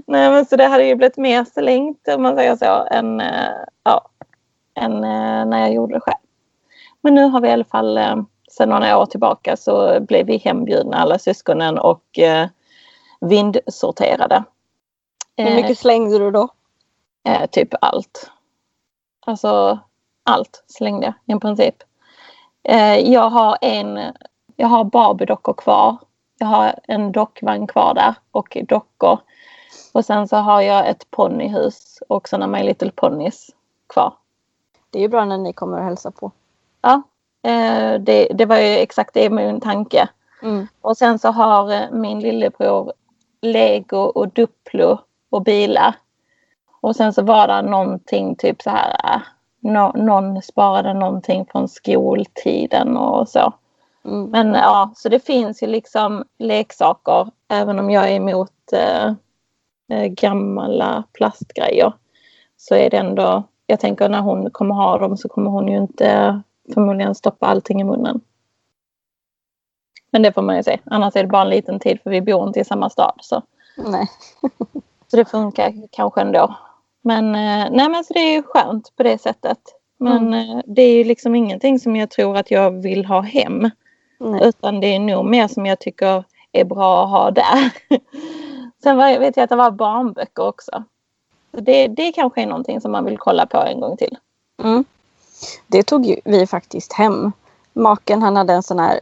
[0.08, 3.52] Nej men så det hade ju blivit mer slängt om man säger så än, eh,
[3.84, 4.10] ja,
[4.76, 6.27] än eh, när jag gjorde det själv.
[7.08, 8.15] Men nu har vi i alla fall eh,
[8.52, 12.48] sedan några år tillbaka så blev vi hembjudna alla syskonen och eh,
[13.22, 14.43] vindsorterade.
[15.38, 16.50] hur Eh, mycket slängde du då?
[17.28, 18.32] Eh, typ allt.
[19.26, 19.80] Alltså
[20.24, 21.76] allt slängde jag i princip.
[22.63, 24.00] Eh, jag har en,
[24.56, 25.98] jag har Barbie-dockor kvar.
[26.38, 29.20] Jag har en dockvagn kvar där och dockor.
[29.93, 33.50] Och sen så har jag ett ponnyhus och sådana My Little Ponies
[33.93, 34.13] kvar.
[34.89, 36.32] Det är ju bra när ni kommer och hälsar på.
[36.82, 37.02] Ja,
[37.44, 40.10] eh, det, det var ju exakt det min tanke.
[40.44, 40.68] Mm.
[40.82, 42.94] Och sen så har eh, min lillebror
[43.42, 45.96] Lego och Duplo och bilar.
[46.82, 49.16] Och sen så var det någonting typ så här.
[49.16, 49.22] äh,
[49.60, 53.54] Nå, någon sparade någonting från skoltiden och så.
[54.06, 54.30] Mm.
[54.30, 57.28] Men ja, så det finns ju liksom leksaker.
[57.48, 59.08] Även om jag är emot eh,
[59.92, 61.94] eh, gamla plastgrejer.
[62.58, 63.44] Så är det ändå.
[63.68, 66.42] Jag tänker när hon kommer ha dem så kommer hon ju inte
[66.73, 68.21] förmodligen stoppa allting i munnen.
[70.12, 70.80] Men det får man ju se.
[70.86, 73.13] Annars är det bara en liten tid för vi bor inte i samma stad.
[73.21, 73.41] Så,
[73.77, 74.10] Nej.
[75.08, 76.56] så det funkar kanske ändå.
[77.01, 79.60] Men, eh, nej, men så det är skönt på det sättet.
[79.97, 83.69] Men eh, det är ju liksom ingenting som jag tror att jag vill ha hem.
[84.19, 84.41] Nej.
[84.43, 87.71] Utan det är nog mer som jag tycker är bra att ha där.
[88.84, 90.84] Sen var, vet jag att det var barnböcker också.
[91.56, 94.17] Så det, det kanske är någonting som man vill kolla på en gång till.
[94.63, 94.86] Mm.
[95.67, 97.32] Det tog vi faktiskt hem.
[97.73, 99.00] Maken han hade en sån här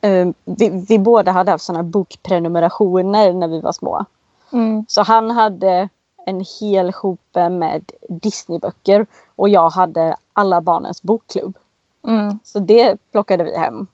[0.00, 4.04] eh, vi, vi båda hade haft såna här bokprenumerationer när vi var små.
[4.52, 4.84] Mm.
[4.88, 5.88] Så han hade
[6.26, 11.58] en hel hope med Disneyböcker och jag hade alla barnens bokklubb.
[12.06, 12.38] Mm.
[12.44, 13.86] Så det plockade vi hem.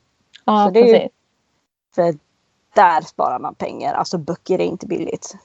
[0.44, 1.08] Ja, Så det är ju-.
[1.94, 2.14] För
[2.74, 3.94] där sparar man pengar.
[3.94, 5.36] Alltså böcker är inte billigt.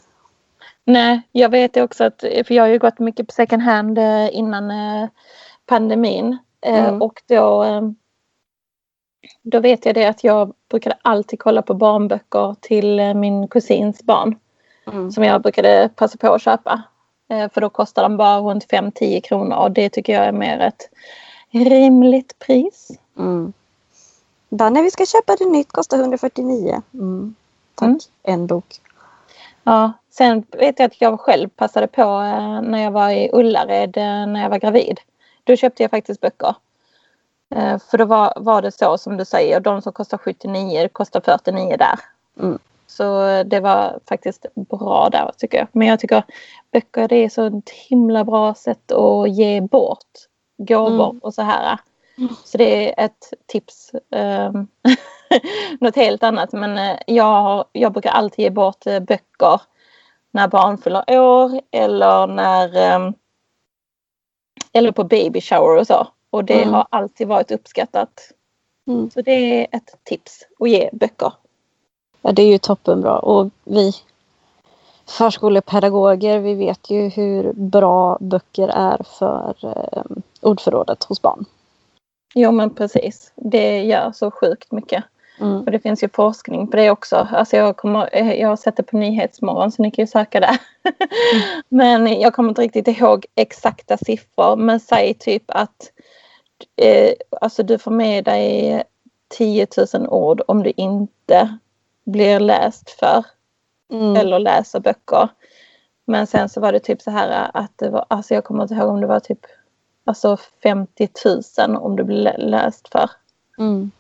[0.83, 4.35] Nej, jag vet också att, för jag har ju gått mycket på second hand eh,
[4.35, 5.09] innan eh,
[5.67, 6.37] pandemin.
[6.61, 7.01] Eh, Mm.
[7.01, 7.81] Och då, eh,
[9.41, 14.03] då vet jag det att jag brukade alltid kolla på barnböcker till eh, min kusins
[14.03, 14.35] barn.
[14.87, 15.11] Mm.
[15.11, 16.81] Som jag brukade passa på att köpa.
[17.53, 20.89] För då kostar de bara runt 5-10 kronor och det tycker jag är mer ett
[21.51, 22.91] rimligt pris.
[23.17, 23.53] Mm.
[24.49, 26.81] Bara, när vi ska köpa det nytt kostar 149.
[26.93, 27.35] Mm.
[27.75, 27.87] Tack.
[27.87, 27.99] Mm.
[28.23, 28.65] En bok.
[29.63, 32.19] Ja, sen vet jag att jag själv passade på
[32.63, 33.93] när jag var i Ullared
[34.27, 34.99] när jag var gravid.
[35.47, 36.55] Då köpte jag faktiskt böcker.
[37.55, 41.21] Eh, För då var, var det så som du säger, de som kostar 79 kostar
[41.21, 41.99] 49 där.
[42.39, 42.59] Mm.
[42.87, 45.67] Så det var faktiskt bra där tycker jag.
[45.71, 46.23] Men jag tycker
[46.71, 50.07] böcker det är så ett himla bra sätt att ge bort
[50.57, 51.19] gåvor Mm.
[51.19, 51.79] och så här.
[52.17, 52.29] Mm.
[52.45, 53.91] Så det är ett tips.
[54.09, 54.67] Um,
[55.79, 59.61] något helt annat men eh, jag, jag brukar alltid ge bort eh, böcker
[60.31, 63.13] när barn fyller år eller när ehm,
[64.73, 66.07] eller på baby shower och så.
[66.29, 66.73] Och det Mm.
[66.73, 68.31] har alltid varit uppskattat.
[68.87, 69.11] Mm.
[69.11, 71.31] Så det är ett tips att ge böcker.
[72.21, 73.19] Ja, det är ju toppenbra.
[73.19, 73.91] Och vi
[75.05, 80.03] förskolepedagoger, vi vet ju hur bra böcker är för eh,
[80.41, 81.45] ordförrådet hos barn.
[82.35, 83.31] Jo men precis.
[83.35, 85.03] Det gör så sjukt mycket.
[85.39, 85.63] Mm.
[85.63, 87.27] Och det finns ju forskning på det också.
[87.31, 90.57] Alltså jag, kommer, eh, jag det på Nyhetsmorgon så ni kan ju söka där.
[91.69, 94.55] men jag kommer inte riktigt ihåg exakta siffror.
[94.55, 95.91] Men säg typ att
[96.81, 98.83] eh, alltså du får med dig
[99.37, 101.57] 10 000 ord om du inte
[102.05, 103.25] blir läst för.
[103.93, 104.15] Mm.
[104.15, 105.29] Eller läser böcker.
[106.05, 108.75] Men sen så var det typ så här att det var, alltså jag kommer inte
[108.75, 109.45] ihåg om det var typ
[110.05, 111.09] alltså 50
[111.57, 113.09] 000 om du blir läst för.
[113.57, 113.91] Mm.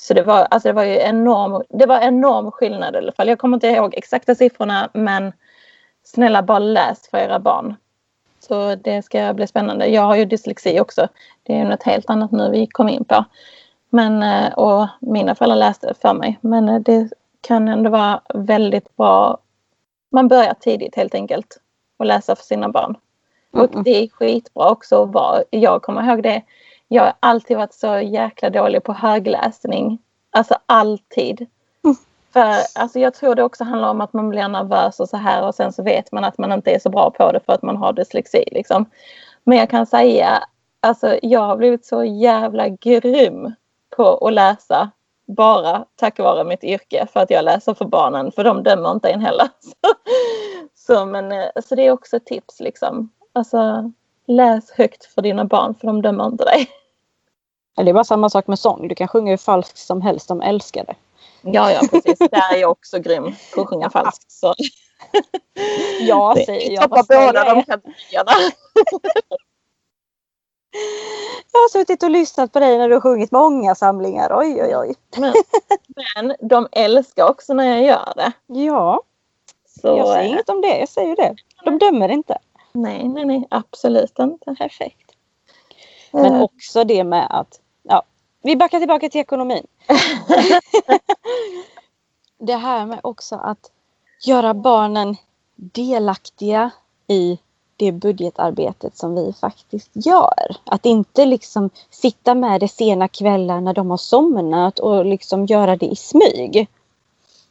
[0.00, 3.28] Så det var, alltså det var ju enorm, det var enorm skillnad i alla fall.
[3.28, 5.32] Jag kommer inte ihåg exakta siffrorna men
[6.04, 7.74] snälla bara läs för era barn.
[8.40, 9.86] Så det ska bli spännande.
[9.86, 11.08] Jag har ju dyslexi också.
[11.42, 13.24] Det är något helt annat nu vi kom in på.
[13.90, 16.38] Men, eh, och mina föräldrar läste för mig.
[16.40, 17.08] Men eh, det
[17.40, 19.38] kan ändå vara väldigt bra.
[20.12, 21.60] Man börjar tidigt helt enkelt
[21.96, 22.96] och läsa för sina barn.
[23.52, 25.42] Och det är skitbra också att vara.
[25.50, 26.42] Jag kommer ihåg det.
[26.92, 29.98] Jag har alltid varit så jäkla dålig på högläsning.
[30.30, 31.46] Alltså alltid.
[31.84, 31.96] Mm.
[32.32, 35.46] För alltså, jag tror det också handlar om att man blir nervös och så här
[35.46, 37.62] och sen så vet man att man inte är så bra på det för att
[37.62, 38.44] man har dyslexi.
[38.52, 38.84] Liksom.
[39.44, 40.44] Men jag kan säga,
[40.80, 43.54] alltså jag har blivit så jävla grym
[43.96, 44.90] på att läsa
[45.26, 49.08] bara tack vare mitt yrke för att jag läser för barnen för de dömer inte
[49.08, 49.48] en heller.
[50.74, 53.10] Så, men, eh, så det är också ett tips liksom.
[53.32, 53.90] Alltså
[54.26, 56.68] läs högt för dina barn för de dömer inte dig.
[57.76, 58.88] Det är bara samma sak med sång.
[58.88, 60.94] Du kan sjunga hur falskt som helst, de älskar det.
[61.42, 62.18] Ja, ja precis.
[62.18, 64.32] Där är jag också grym på att sjunga falskt.
[64.32, 64.54] Så.
[66.00, 66.82] Ja, säger jag.
[66.82, 68.32] Toppar båda de kategorierna.
[71.52, 74.38] Jag har suttit och lyssnat på dig när du har sjungit många samlingar.
[74.38, 74.94] Oj, oj, oj.
[75.16, 75.34] Men,
[76.14, 78.32] men de älskar också när jag gör det.
[78.46, 79.02] Ja.
[79.80, 80.78] Så, jag säger inget om det.
[80.78, 81.34] Jag säger det.
[81.64, 82.38] De dömer inte.
[82.72, 83.46] Nej, nej, nej.
[83.50, 84.54] Absolut inte.
[84.58, 84.99] Perfekt.
[86.10, 86.42] Men mm.
[86.42, 88.02] också det med att ja,
[88.42, 89.66] vi backar tillbaka till ekonomin.
[92.38, 93.70] det här med också att
[94.26, 95.16] göra barnen
[95.56, 96.70] delaktiga
[97.06, 97.38] i
[97.76, 100.56] det budgetarbetet som vi faktiskt gör.
[100.64, 105.76] Att inte liksom sitta med det sena kvällar när de har somnat och liksom göra
[105.76, 106.68] det i smyg.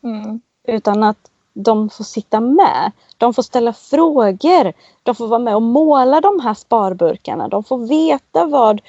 [0.04, 0.42] Mm.
[0.64, 1.29] Utan att
[1.64, 2.92] de får sitta med.
[3.18, 4.74] De får ställa frågor.
[5.04, 7.48] De får vara med och måla de här sparburkarna.
[7.48, 8.82] De får veta vad,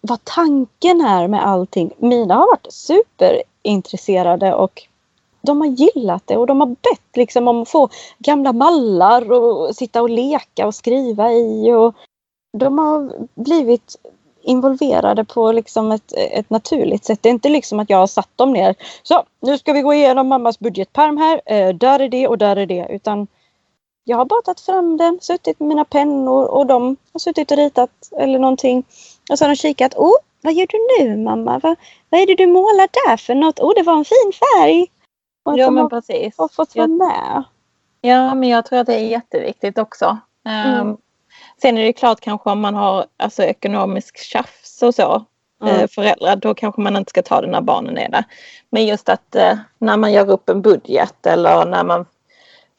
[0.00, 1.92] vad tanken är med allting.
[1.98, 4.82] Mina har varit superintresserade och
[5.40, 7.88] de har gillat det och de har bett liksom om att få
[8.18, 11.72] gamla mallar och sitta och leka och skriva i.
[11.72, 11.94] Och
[12.58, 13.96] de har blivit
[14.48, 17.22] involverade på liksom ett, ett naturligt sätt.
[17.22, 18.74] Det är inte liksom att jag har satt dem ner.
[19.02, 21.40] Så nu ska vi gå igenom mammas budgetperm här.
[21.46, 22.86] Eh, där är det och där är det.
[22.90, 23.26] Utan
[24.04, 27.56] jag har bara tagit fram den, suttit med mina pennor och de har suttit och
[27.56, 28.84] ritat eller någonting.
[29.30, 29.94] Och så har de kikat.
[29.94, 31.60] Oh, vad gör du nu mamma?
[31.62, 31.76] Vad,
[32.10, 33.60] vad är det du målar där för något?
[33.60, 34.86] Oh, det var en fin färg.
[35.44, 36.38] Och ja, men precis.
[36.38, 37.44] Och fått vara med.
[38.00, 40.18] Ja, men jag tror att det är jätteviktigt också.
[40.44, 40.80] Mm.
[40.80, 40.96] Um,
[41.62, 45.24] sen är det klart kanske om man har alltså, ekonomisk tjafs och så.
[45.64, 45.88] Eh, mm.
[45.88, 48.24] föräldrar, då kanske man inte ska ta det när barnen är där.
[48.70, 52.06] Men just att uh, när man gör upp en budget eller när man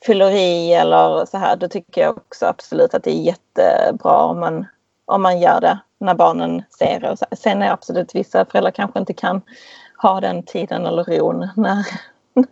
[0.05, 1.55] fyller i eller så här.
[1.55, 4.65] Då tycker jag också absolut att det är jättebra om man,
[5.05, 7.37] om man gör det när barnen ser det.
[7.37, 9.41] Sen är absolut vissa föräldrar kanske inte kan
[10.01, 11.85] ha den tiden eller ron när,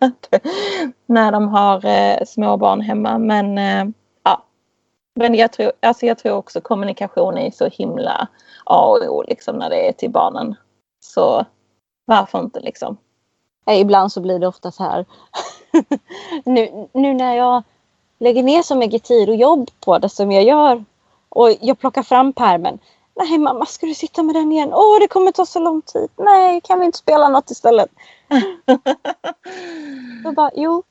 [1.05, 3.17] när de har eh, små barn hemma.
[3.17, 3.85] Men eh,
[5.17, 8.27] men jag tror, alltså jag tror också kommunikation är så himla
[8.63, 10.55] A och O liksom när det är till barnen.
[10.99, 11.45] Så
[12.05, 12.97] varför inte liksom?
[13.69, 15.05] Ibland så blir det ofta så här.
[16.45, 17.63] nu, nu när jag
[18.19, 20.83] lägger ner så mycket tid och jobb på det som jag gör
[21.29, 22.79] och jag plockar fram pärmen.
[23.15, 24.73] Nej mamma, ska du sitta med den igen?
[24.73, 26.09] Åh, det kommer ta så lång tid.
[26.15, 27.89] Nej, kan vi inte spela något istället?
[30.35, 30.83] bara, jo,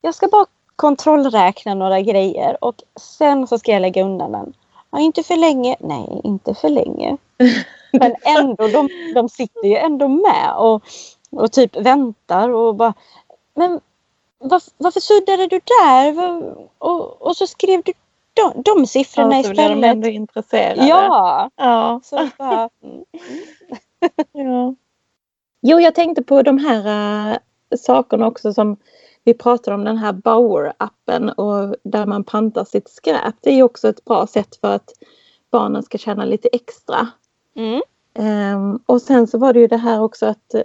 [0.00, 4.52] jag ska bara kontrollräkna några grejer och sen så ska jag lägga undan den.
[4.90, 5.76] Ja, inte för länge.
[5.80, 7.16] Nej, inte för länge.
[7.92, 10.82] Men ändå, de, de sitter ju ändå med och,
[11.30, 12.94] och typ väntar och bara
[13.54, 13.80] Men
[14.38, 16.20] var, varför suddade du där?
[16.78, 17.92] Och, och så skrev du
[18.34, 19.70] de, de siffrorna ja, så istället.
[19.70, 20.86] Så blir de ändå intresserade.
[20.86, 21.50] Ja.
[21.56, 22.00] ja.
[22.04, 23.04] Så bara, mm.
[24.32, 24.74] ja.
[25.60, 27.38] Jo, jag tänkte på de här äh,
[27.78, 28.76] sakerna också som
[29.24, 33.34] vi pratade om den här Bauer-appen och där man pantar sitt skräp.
[33.40, 34.90] Det är också ett bra sätt för att
[35.50, 37.08] barnen ska tjäna lite extra.
[37.56, 37.82] Mm.
[38.18, 40.62] Um, och sen så var det ju det här också att uh,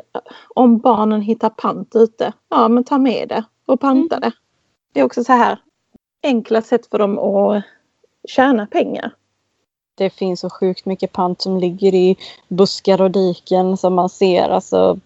[0.56, 4.30] om barnen hittar pant ute, ja men ta med det och panta mm.
[4.30, 4.36] det.
[4.94, 5.60] Det är också så här
[6.24, 7.64] enkla sätt för dem att
[8.28, 9.12] tjäna pengar.
[9.96, 12.18] Det finns så sjukt mycket pant som ligger i
[12.48, 14.50] buskar och diken som man ser.
[14.50, 15.00] Alltså...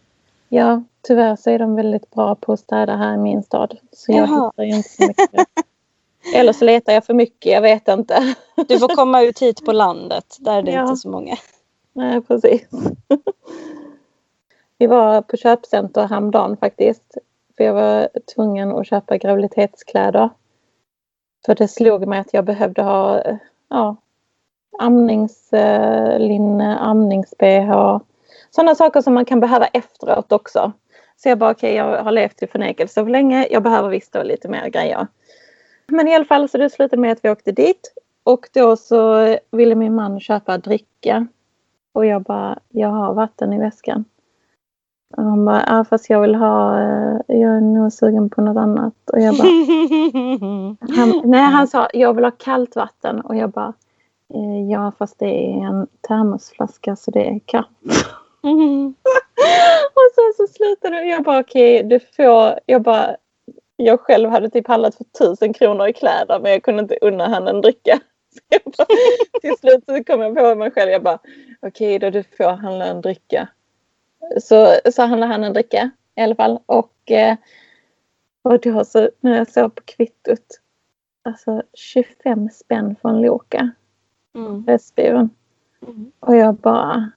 [0.49, 3.77] Ja, tyvärr så är de väldigt bra på att städa här i min stad.
[3.91, 4.45] Så jag Jaha.
[4.45, 5.47] hittar ju inte så mycket.
[6.35, 8.35] Eller så letar jag för mycket, jag vet inte.
[8.67, 10.81] Du får komma ut hit på landet, där är det ja.
[10.81, 11.37] inte så många.
[11.93, 12.67] Nej, precis.
[14.77, 17.17] Vi var på köpcenter häromdagen faktiskt.
[17.57, 20.29] För jag var tvungen att köpa graviditetskläder.
[21.45, 23.23] För det slog mig att jag behövde ha
[23.69, 23.95] ja,
[24.79, 27.99] amningslinne, amnings-bh.
[28.51, 30.71] Sådana saker som man kan behöva efteråt också.
[31.15, 33.47] Så jag bara okej, okay, jag har levt i förnekelse för länge.
[33.51, 35.07] Jag behöver visst då lite mer grejer.
[35.87, 37.93] Men i alla fall så det slutade med att vi åkte dit.
[38.23, 41.27] Och då så ville min man köpa dricka.
[41.93, 44.05] Och jag bara, jag har vatten i väskan.
[45.17, 48.57] Och han bara, ja fast jag vill ha, eh, jag är nog sugen på något
[48.57, 49.09] annat.
[49.13, 49.47] Och jag bara,
[50.95, 53.21] han, nej han sa, jag vill ha kallt vatten.
[53.21, 53.73] Och jag bara,
[54.33, 57.67] eh, ja fast det är en termosflaska så det är kallt.
[58.43, 58.87] Mm.
[59.93, 61.05] och sen så slutade det.
[61.05, 62.59] Jag bara okej, okay, du får.
[62.65, 63.15] Jag bara.
[63.75, 67.27] Jag själv hade typ handlat för tusen kronor i kläder men jag kunde inte unna
[67.27, 67.99] henne en dricka.
[68.77, 68.87] Bara,
[69.41, 70.91] till slut så kom jag på mig själv.
[70.91, 71.19] Jag bara
[71.59, 73.47] okej okay, då du får handla en dricka.
[74.41, 76.59] Så, så handlade han en dricka i alla fall.
[76.65, 77.35] Och, eh,
[78.41, 80.59] och då så när jag såg på kvittot.
[81.23, 83.71] Alltså 25 spänn från Loka.
[84.35, 84.65] Mm.
[84.65, 85.29] Pressbyrån.
[85.87, 86.11] Mm.
[86.19, 87.11] Och jag bara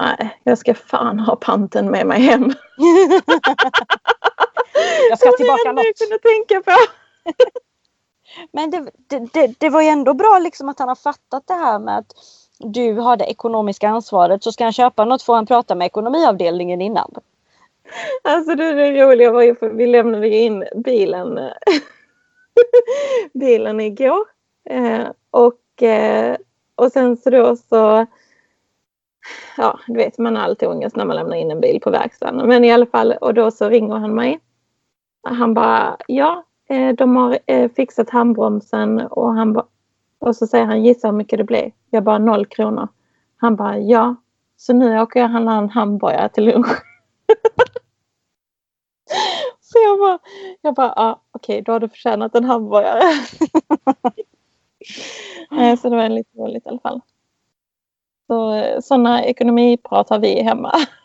[0.00, 2.42] Nej, jag ska fan ha panten med mig hem.
[5.08, 5.84] jag ska tillbaka något.
[5.84, 6.72] jag kunde tänka på.
[8.52, 11.54] Men det, det, det, det, var ju ändå bra liksom att han har fattat det
[11.54, 12.12] här med att
[12.58, 14.42] du har det ekonomiska ansvaret.
[14.42, 17.14] Så ska han köpa något får han prata med ekonomiavdelningen innan.
[18.22, 21.40] Alltså det, det roliga var ju för vi lämnade in bilen,
[23.34, 24.24] bilen igår.
[24.70, 26.36] Eh, och, eh,
[26.74, 28.06] och sen så då så
[29.56, 32.48] ja, du vet man har alltid ångest när man lämnar in en bil på verkstaden.
[32.48, 34.40] Men i alla fall, och då så ringer han mig.
[35.22, 39.62] Han bara, ja, eh, de har eh, fixat handbromsen och han ba,
[40.18, 41.72] och så säger han, gissa hur mycket det blir.
[41.90, 42.88] Jag bara, noll kronor.
[43.36, 44.16] Han bara, ja,
[44.56, 46.66] så nu åker jag och handlar en hamburgare till lunch.
[49.60, 50.18] så jag bara,
[50.60, 53.02] jag bara, ja, okej, då har du förtjänat en hamburgare.
[55.50, 57.00] Eh, så det var lite roligt i alla fall.
[58.28, 60.72] Så, sådana ekonomiprat har vi hemma.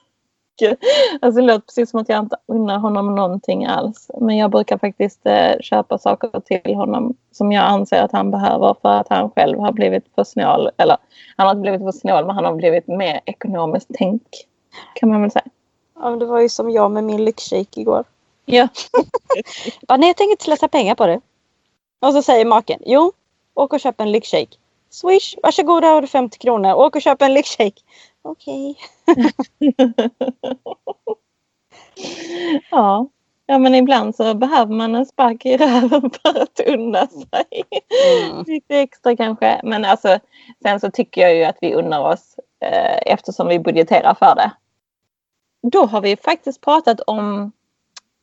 [1.21, 4.11] Alltså det låter precis som att jag inte unnar honom någonting alls.
[4.21, 8.76] Men jag brukar faktiskt eh, köpa saker till honom som jag anser att han behöver
[8.82, 10.69] för att han själv har blivit för snål.
[10.78, 10.97] Eller
[11.38, 14.24] han har inte blivit för snål men han har blivit mer ekonomiskt tänk.
[14.95, 15.45] Kan man väl säga.
[15.99, 18.03] Ja, det var ju som jag med min lyxshake igår.
[18.45, 18.67] Ja.
[19.88, 21.21] Bara, nej jag tänker inte slösa pengar på det.
[22.01, 23.11] Och så säger maken, jo,
[23.53, 24.57] åk och köp en lyxshake.
[24.94, 26.74] Swish, varsågoda har du 50 kronor.
[26.74, 27.82] Åk och köp en lyxshake.
[28.22, 28.76] Okej.
[29.08, 29.91] Okay.
[32.72, 33.08] ja.
[33.46, 37.64] ja, men ibland så behöver man en spark i röven för att unna sig.
[38.32, 38.44] Mm.
[38.48, 39.62] Lite extra kanske.
[39.64, 40.20] Men alltså,
[40.64, 42.36] sen så tycker jag ju att vi unnar oss
[42.66, 44.52] eh, eftersom vi budgeterar för det.
[45.72, 47.52] Då har vi faktiskt pratat om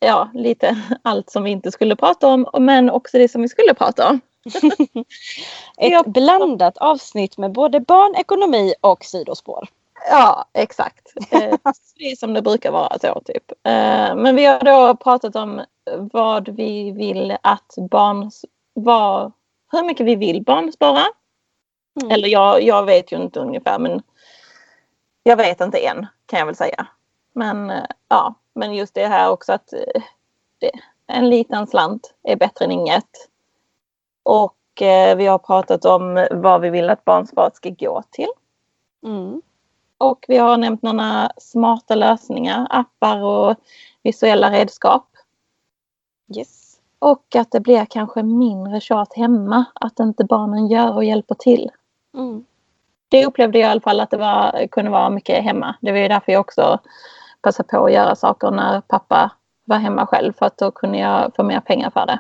[0.00, 3.74] ja, lite allt som vi inte skulle prata om men också det som vi skulle
[3.74, 4.20] prata om.
[5.76, 9.68] Ett blandat avsnitt med både barnekonomi och sidospår.
[10.10, 11.12] Ja, exakt.
[11.30, 13.52] Eh, Precis som det brukar vara så typ.
[13.52, 15.64] Eh, men vi har då pratat om
[16.12, 18.30] vad vi vill att barn...
[18.74, 19.32] Vad,
[19.72, 21.04] hur mycket vi vill barn spara.
[22.00, 22.10] Mm.
[22.10, 24.02] Eller jag, jag vet ju inte ungefär men
[25.22, 26.86] jag vet inte än kan jag väl säga.
[27.34, 29.68] Men eh, ja, men just det här också att
[30.58, 30.70] det,
[31.06, 33.29] en liten slant är bättre än inget.
[34.22, 38.28] Och eh, vi har pratat om vad vi vill att barnsparet ska gå till.
[39.06, 39.42] Mm.
[39.98, 43.56] Och vi har nämnt några smarta lösningar, appar och
[44.02, 45.06] visuella redskap.
[46.36, 46.76] Yes.
[46.98, 51.70] Och att det blir kanske mindre tjat hemma, att inte barnen gör och hjälper till.
[52.14, 52.44] Mm.
[53.08, 55.74] Det upplevde jag i alla fall att det var, kunde vara mycket hemma.
[55.80, 56.78] Det var ju därför jag också
[57.42, 59.30] passade på att göra saker när pappa
[59.64, 62.18] var hemma själv för att då kunde jag få mer pengar för det.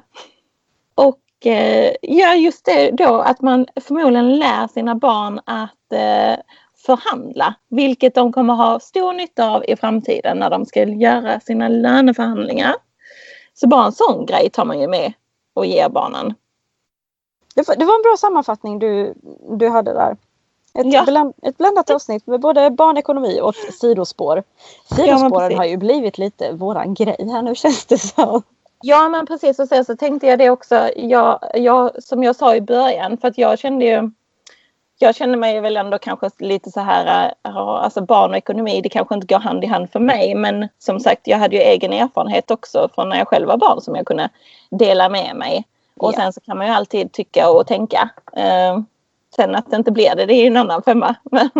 [1.46, 6.42] Eh, ja, just det då att man förmodligen lär sina barn att eh,
[6.86, 11.68] förhandla, vilket de kommer ha stor nytta av i framtiden när de ska göra sina
[11.68, 12.74] löneförhandlingar.
[13.54, 15.12] Så bara en sån grej tar man ju med
[15.54, 16.34] och ger barnen.
[17.54, 19.14] Det var, det var en bra sammanfattning du,
[19.50, 20.16] du hade där.
[20.74, 21.04] Ett, ja.
[21.06, 24.42] bland, ett blandat avsnitt med både barnekonomi och sidospår.
[24.96, 28.42] Sidospåren ja, har ju blivit lite våran grej här nu känns det som.
[28.82, 30.90] Ja men precis och sen så tänkte jag det också.
[30.96, 34.10] Jag, jag, som jag sa i början för att jag kände ju
[35.02, 39.14] jag känner mig väl ändå kanske lite så här, alltså barn och ekonomi det kanske
[39.14, 42.50] inte går hand i hand för mig men som sagt jag hade ju egen erfarenhet
[42.50, 44.28] också från när jag själv var barn som jag kunde
[44.70, 45.64] dela med mig.
[45.96, 46.16] Och ja.
[46.16, 48.10] sen så kan man ju alltid tycka och tänka.
[48.36, 48.80] Eh,
[49.36, 51.14] sen att det inte blir det, det är ju en annan femma.
[51.30, 51.50] Men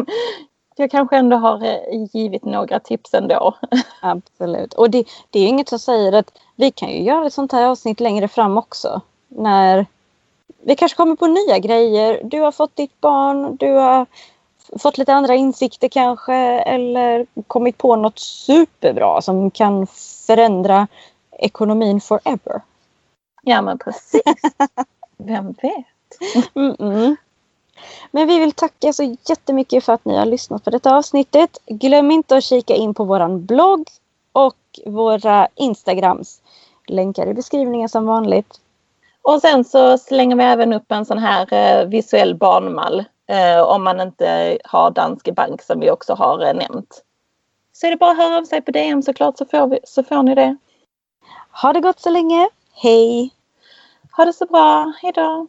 [0.81, 3.55] jag kanske ändå har eh, givit några tips ändå.
[4.01, 4.75] Absolut.
[4.75, 7.67] Och det, det är inget som säger att vi kan ju göra ett sånt här
[7.67, 9.01] avsnitt längre fram också.
[9.29, 9.87] När
[10.63, 12.21] vi kanske kommer på nya grejer.
[12.25, 14.07] Du har fått ditt barn, du har
[14.79, 19.87] fått lite andra insikter kanske eller kommit på något superbra som kan
[20.27, 20.89] förändra
[21.33, 22.63] ekonomin forever.
[23.43, 24.23] Ja men precis.
[25.17, 26.55] Vem vet?
[26.55, 27.17] Mm -mm.
[28.11, 31.59] Men vi vill tacka så jättemycket för att ni har lyssnat på detta avsnittet.
[31.67, 33.89] Glöm inte att kika in på våran blogg
[34.33, 34.57] och
[34.87, 36.43] våra Instagrams.
[36.87, 38.61] Länkar i beskrivningen som vanligt.
[39.23, 43.85] Och sen så slänger vi även upp en sån här eh, visuell barnmall eh, om
[43.85, 47.05] man inte har Danske Bank som vi också har eh, nämnt.
[47.73, 50.03] Så är det bara att höra av sig på DM såklart så får, vi, så
[50.03, 50.57] får ni det.
[51.63, 52.49] Ha det gott så länge.
[52.75, 53.31] Hej!
[54.17, 54.93] Ha det så bra.
[55.03, 55.47] Hejdå!